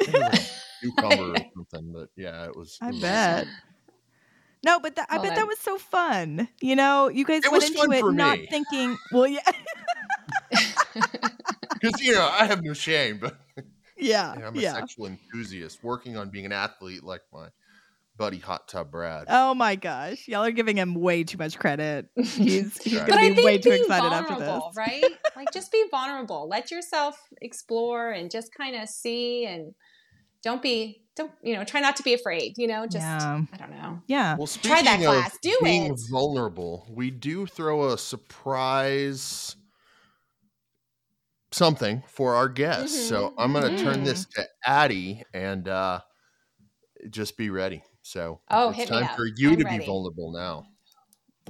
[0.80, 2.78] cucumber or something, but yeah, it was.
[2.80, 3.46] I bet.
[4.62, 6.48] No, but I bet that was so fun.
[6.60, 8.46] You know, you guys went into it not me.
[8.46, 8.96] thinking.
[9.12, 9.40] Well, yeah.
[11.80, 13.38] Because you know, I have no shame, but
[13.96, 14.74] yeah, I'm a yeah.
[14.74, 17.48] sexual enthusiast working on being an athlete like my
[18.20, 19.24] buddy Hot Tub Brad.
[19.30, 22.06] Oh my gosh, y'all are giving him way too much credit.
[22.16, 23.08] He's, he's right.
[23.08, 25.04] gonna be way too excited after this, right?
[25.36, 26.46] like just be vulnerable.
[26.46, 29.74] Let yourself explore and just kind of see and
[30.42, 33.42] don't be don't you know try not to be afraid you know just yeah.
[33.52, 37.90] i don't know yeah well try that class do being it vulnerable we do throw
[37.90, 39.56] a surprise
[41.52, 43.08] something for our guests mm-hmm.
[43.08, 43.84] so i'm going to mm-hmm.
[43.84, 46.00] turn this to addie and uh
[47.10, 49.78] just be ready so oh, it's time for you I'm to ready.
[49.78, 50.66] be vulnerable now.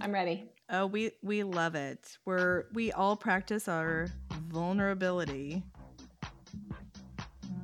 [0.00, 0.50] I'm ready.
[0.68, 2.18] Oh, we we love it.
[2.26, 4.08] We're we all practice our
[4.48, 5.62] vulnerability.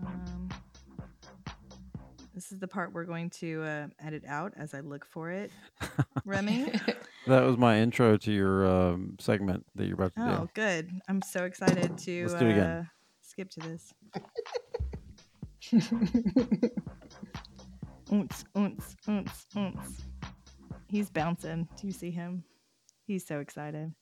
[0.07, 0.49] Um,
[2.35, 5.51] this is the part we're going to uh, edit out as I look for it.
[6.25, 6.73] Remy,
[7.27, 10.33] that was my intro to your um, segment that you're about to oh, do.
[10.33, 10.91] Oh, good!
[11.07, 12.71] I'm so excited to Let's do it again.
[12.71, 12.85] Uh,
[13.21, 13.93] skip to this.
[18.13, 20.01] Oonce, oonce, oonce, oonce.
[20.89, 21.69] He's bouncing.
[21.81, 22.45] Do you see him?
[23.07, 23.93] He's so excited.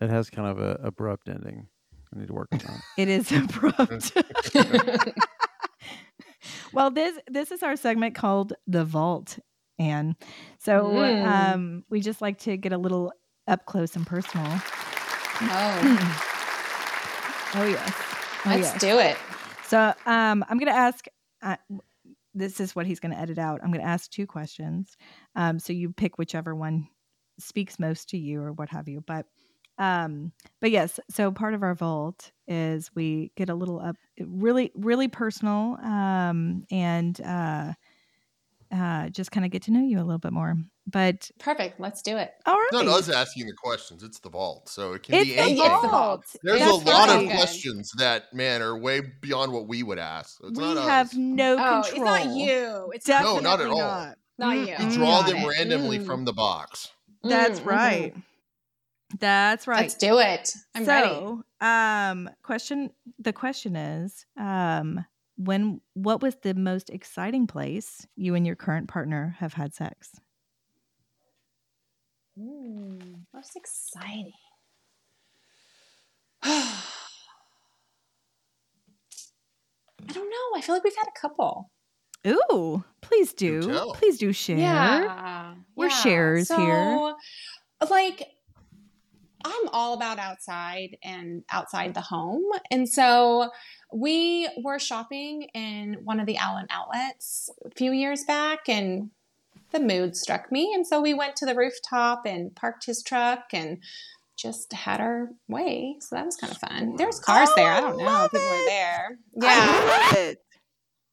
[0.00, 1.66] It has kind of a abrupt ending.
[2.14, 2.80] I need to work on that.
[2.98, 4.12] it is abrupt.
[6.72, 9.38] well, this this is our segment called the Vault,
[9.78, 10.14] and
[10.58, 11.26] so mm.
[11.26, 13.12] um, we just like to get a little
[13.48, 14.46] up close and personal.
[15.44, 16.32] Oh,
[17.54, 17.92] oh yes.
[18.44, 18.80] Let's yes.
[18.80, 19.16] do it.
[19.66, 21.06] So um, I'm going to ask.
[21.40, 21.56] Uh,
[22.34, 23.60] this is what he's going to edit out.
[23.62, 24.96] I'm going to ask two questions.
[25.36, 26.88] Um, so you pick whichever one
[27.38, 29.02] speaks most to you or what have you.
[29.06, 29.26] But
[29.78, 31.00] um, but yes.
[31.10, 36.64] So part of our vault is we get a little up, really, really personal, um,
[36.70, 37.72] and uh,
[38.70, 40.56] uh, just kind of get to know you a little bit more.
[40.86, 41.78] But Perfect.
[41.78, 42.32] Let's do it.
[42.44, 45.24] all right, It's not us asking the questions; it's the vault, so it can It's
[45.26, 45.58] be the anything.
[45.64, 45.90] It's the vault.
[45.90, 46.36] vault.
[46.42, 47.30] There's That's a lot of good.
[47.30, 50.38] questions that, man, are way beyond what we would ask.
[50.42, 51.14] It's we not have us.
[51.14, 51.84] no Oh, control.
[52.14, 52.90] it's not you.
[52.94, 53.78] It's Definitely No, not at all.
[53.78, 54.18] Not.
[54.38, 54.74] not you.
[54.74, 54.92] Mm-mm.
[54.94, 55.46] Draw Got them it.
[55.48, 56.06] randomly Mm.
[56.06, 56.90] from the box.
[57.22, 57.66] That's Mm, mhm.
[57.66, 58.14] right.
[59.20, 59.82] That's right.
[59.82, 60.50] Let's do it.
[60.74, 61.08] I'm ready.
[61.08, 62.90] so, um, question.
[63.20, 65.04] The question is, um,
[65.36, 70.12] when what was the most exciting place you and your current partner have had sex?
[72.38, 74.32] Mm, that's exciting.
[76.42, 76.72] I
[80.08, 80.56] don't know.
[80.58, 81.70] I feel like we've had a couple.
[82.26, 84.58] Ooh, please Do do, please do share.
[84.58, 85.54] Yeah.
[85.76, 86.02] We're yeah.
[86.02, 87.14] sharers here.
[87.90, 88.28] Like,
[89.44, 92.44] I'm all about outside and outside the home.
[92.70, 93.50] And so
[93.92, 99.10] we were shopping in one of the Allen outlets a few years back and
[99.72, 100.72] the mood struck me.
[100.74, 103.78] And so we went to the rooftop and parked his truck and
[104.38, 105.96] just had our way.
[106.00, 106.96] So that was kind of fun.
[106.96, 107.72] There's cars Oh, there.
[107.72, 108.66] I don't know love if people were it.
[108.68, 109.18] there.
[109.42, 110.06] I Yeah.
[110.06, 110.38] love it.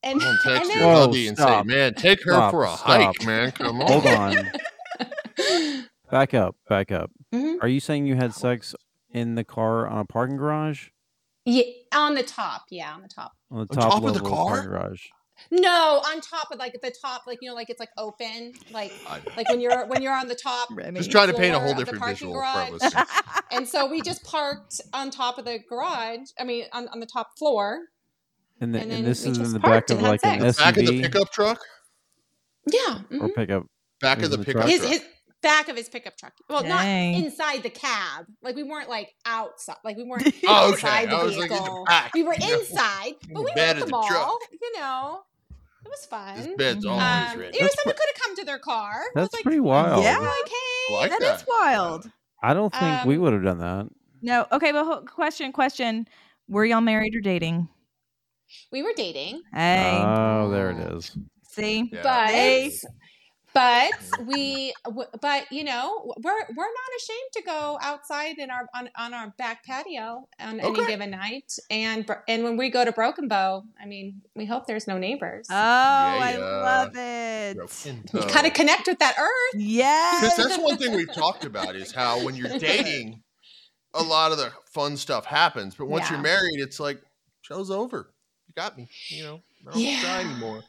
[0.01, 2.63] And, Don't text and your then, Whoa, buddy and say, "Man, take her Stop, for
[2.63, 2.79] a stop.
[2.87, 3.51] hike, man.
[3.51, 4.51] Come on." Hold on.
[6.11, 6.55] Back up.
[6.69, 7.11] Back up.
[7.33, 7.57] Mhm.
[7.61, 8.73] Are you saying you had sex
[9.11, 10.87] in the car on a parking garage?
[11.45, 12.63] yeah, on the top.
[12.69, 13.33] Yeah, on the top.
[13.51, 14.47] On the On top, top of the level car?
[14.55, 15.05] parking garage.
[15.51, 18.53] No, on top of like at the top, like you know, like it's like open,
[18.71, 20.69] like I- like when you're when you're on the top.
[20.73, 20.99] Remy.
[20.99, 22.71] Just trying to paint a whole different visual garage.
[22.71, 22.93] listeners.
[23.51, 26.29] And so we just parked on top of the garage.
[26.39, 27.79] I mean, on, on the top floor.
[28.61, 30.53] And, the, And and, then this is in the back of and had like an
[30.53, 30.57] sex.
[30.59, 31.59] Back of the SUV pickup truck.
[32.71, 32.99] Yeah.
[33.09, 33.35] or mhm.
[33.35, 33.65] pickup.
[34.01, 34.69] Back of the the pickup truck?
[34.71, 35.03] His his
[35.41, 36.33] back of his pickup truck.
[36.49, 37.13] Well, Dang.
[37.13, 38.25] not inside the cab.
[38.41, 39.77] Like we weren't like outside.
[39.83, 40.73] Like we weren't Oh, okay.
[40.73, 41.65] inside the I was like vehicle.
[41.67, 42.13] in the back.
[42.13, 42.59] we were you know.
[42.59, 44.07] inside, In but we were bed at the the mall.
[44.07, 44.39] truck.
[44.61, 45.21] You know,
[45.85, 46.35] it was fun.
[46.37, 46.91] This bed's Mhm.
[46.91, 47.57] always Um, ready.
[47.57, 48.93] you know, That's someone pre- could have come to their car.
[48.99, 50.03] Was That's like, pretty wild.
[50.03, 50.17] Yeah.
[50.19, 51.39] Like, I hey, like that that.
[51.41, 52.11] is wild.
[52.43, 53.85] I don't think we Um, would have done that.
[54.21, 56.07] No, okay, but ho- question, question:
[56.49, 57.69] Were y'all married or dating?
[58.71, 61.15] we were dating, Hey, Oh, there it is.
[61.51, 62.01] see, Yeah.
[62.01, 62.71] but Hey.
[63.53, 63.91] But
[64.25, 64.73] we
[65.21, 69.33] but you know we're we're not ashamed to go outside in our on, on our
[69.37, 73.85] back patio on any given night and and when we go to Broken Bow, I
[73.85, 75.47] mean we hope there's no neighbors.
[75.49, 76.39] Oh, I yeah.
[76.63, 77.57] love it.
[77.85, 79.61] You kind gotta connect with that earth.
[79.61, 83.23] yeah Because that's one thing we've talked about is how when you're dating,
[83.93, 86.13] a lot of the fun stuff happens, but once Yeah.
[86.13, 87.01] you're married, it's like
[87.41, 88.13] show's over.
[88.47, 88.87] You got me.
[89.09, 90.01] You know, I don't Yeah.
[90.01, 90.63] try anymore.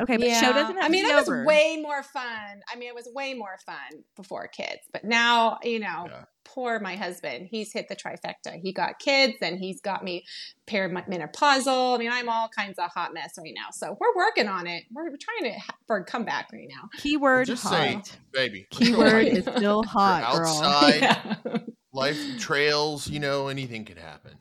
[0.00, 1.44] Okay, but show doesn't have I mean, to it be was over.
[1.44, 2.60] way more fun.
[2.72, 4.80] I mean, it was way more fun before kids.
[4.92, 6.24] But now, you know, Yeah.
[6.44, 7.48] poor my husband.
[7.50, 8.58] He's hit the trifecta.
[8.62, 10.24] He got kids, and he's got me
[10.66, 11.94] perimenopausal.
[11.94, 13.68] I mean, I'm all kinds of hot mess right now.
[13.72, 14.84] So we're working on it.
[14.92, 16.88] We're trying to ha- for a comeback right now.
[16.98, 17.72] Keyword Just hot.
[17.72, 18.66] say, baby.
[18.70, 20.46] Keyword is still hot, girl.
[20.62, 21.00] outside.
[21.02, 21.56] yeah.
[21.92, 24.32] Life trails, you know, anything could happen.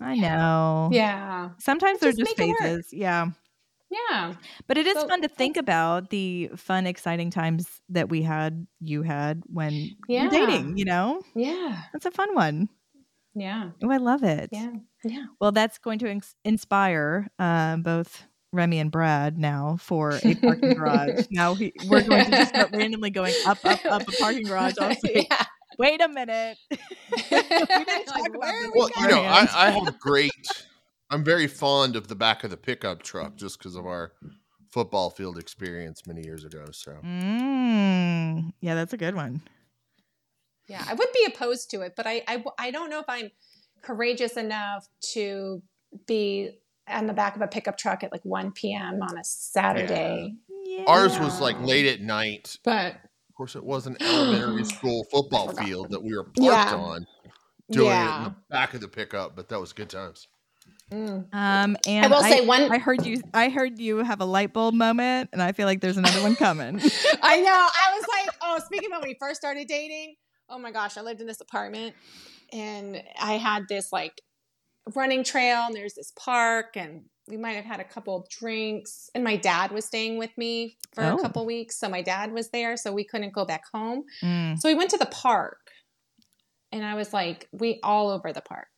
[0.00, 0.90] I know.
[0.92, 2.60] yeah, Sometimes they're Just just make it work.
[2.60, 2.88] phases.
[2.92, 3.30] Yeah.
[3.90, 4.34] Yeah.
[4.66, 8.66] But it is So- fun to think about the fun, exciting times that we had,
[8.80, 10.22] you had when Yeah.
[10.22, 11.22] you're dating, you know?
[11.34, 12.68] Yeah, That's a fun one.
[13.34, 14.50] yeah, Oh, I love it.
[14.52, 14.72] yeah,
[15.04, 15.26] yeah.
[15.40, 20.74] Well, that's going to ins- inspire uh, both Remy and Brad now for a parking
[20.74, 21.26] garage.
[21.30, 24.74] Now he, we're going to just start randomly going up, up, up a parking garage.
[24.80, 25.44] I'll say, yeah.
[25.78, 26.56] wait a minute.
[26.70, 26.76] we
[27.30, 29.48] didn't talk Like, about where this Well, you know, I, beforehand.
[29.54, 30.32] I have great.
[31.10, 34.12] I'm very fond of the back of the pickup truck just because of our
[34.70, 36.66] football field experience many years ago.
[36.72, 39.42] So Mm, yeah, that's a good one.
[40.68, 43.30] Yeah, I would be opposed to it, but I, I, I don't know if I'm
[43.80, 45.62] courageous enough to
[46.06, 46.50] be
[46.86, 49.00] on the back of a pickup truck at like 1 p.m.
[49.02, 50.34] on a Saturday.
[50.66, 50.84] Yeah.
[50.86, 52.58] ours was like late at night.
[52.64, 52.96] But
[53.30, 56.74] Of course, it was an elementary school football field that we were parked Yeah.
[56.76, 57.06] on,
[57.70, 59.34] doing it in the back of the pickup.
[59.34, 60.28] But that was good times.
[60.90, 61.26] Mm.
[61.32, 62.70] Um, and I will say one.
[62.72, 63.20] I heard you.
[63.34, 66.34] I heard you have a light bulb moment, and I feel like there's another one
[66.36, 66.80] coming.
[67.22, 67.50] I know.
[67.50, 70.14] I was like, oh, speaking of when we first started dating,
[70.48, 71.94] oh my gosh, I lived in this apartment
[72.52, 74.22] and I had this like
[74.94, 79.10] running trail and there's this park and we might have had a couple of drinks
[79.14, 81.16] and my dad was staying with me for Oh.
[81.16, 81.78] a couple weeks.
[81.78, 84.04] So my dad was there, so we couldn't go back home.
[84.22, 84.58] Mm.
[84.58, 85.58] So we went to the park
[86.72, 88.68] and I was like, we all over the park.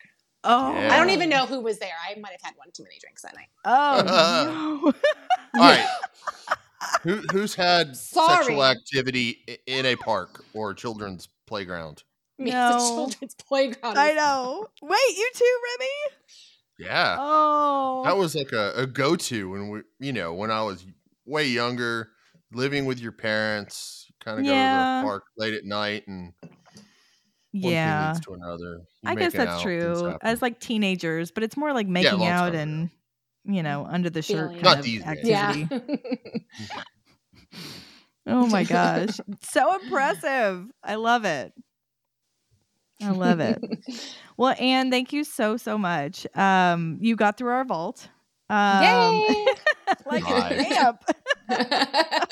[0.44, 0.92] Oh, Yeah.
[0.94, 1.92] I don't even know who was there.
[2.08, 3.48] I might have had one too many drinks that night.
[3.64, 4.82] Oh,
[5.54, 5.60] no.
[5.62, 5.86] All right.
[7.02, 8.36] Who, who's had Sorry.
[8.44, 12.04] sexual activity in a park or children's playground?
[12.40, 12.74] I No.
[12.76, 13.98] it's a children's playground.
[13.98, 14.66] I know.
[14.82, 15.90] Wait, you too, Remy?
[16.78, 17.16] Yeah.
[17.18, 20.86] Oh, That was like a, a go to when we, you know, when I was
[21.26, 22.10] way younger,
[22.52, 26.50] living with your parents, kind of go to the park late at night and one
[27.52, 28.12] yeah.
[28.12, 28.72] thing leads to another.
[29.02, 30.16] You I guess that's out, true.
[30.22, 32.90] As like teenagers, but it's more like making long out and
[33.44, 34.52] you know under the shirt Feeling.
[34.54, 35.68] kind Not of these activity.
[35.70, 36.78] Yeah.
[38.26, 40.66] Oh my gosh, so impressive!
[40.84, 41.52] I love it.
[43.02, 43.58] I love it.
[44.36, 46.26] Well, Ann, thank you so so much.
[46.34, 48.08] Um, you got through our vault.
[48.48, 49.46] Um, Yay!
[50.06, 50.52] like Nice.
[50.60, 52.26] a champ.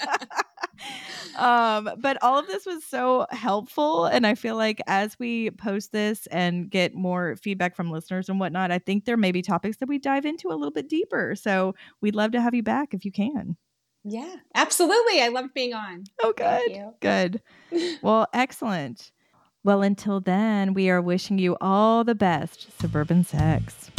[1.38, 4.06] Um, but all of this was so helpful.
[4.06, 8.40] And I feel like as we post this and get more feedback from listeners and
[8.40, 11.34] whatnot, I think there may be topics that we dive into a little bit deeper.
[11.36, 13.56] So we'd love to have you back if you can.
[14.04, 15.22] yeah, absolutely.
[15.22, 16.04] I loved being on.
[16.22, 16.92] Oh, good.
[17.00, 17.42] Good.
[18.02, 19.12] Well, excellent.
[19.62, 23.90] Well, until then, we are wishing you all the best suburban sex.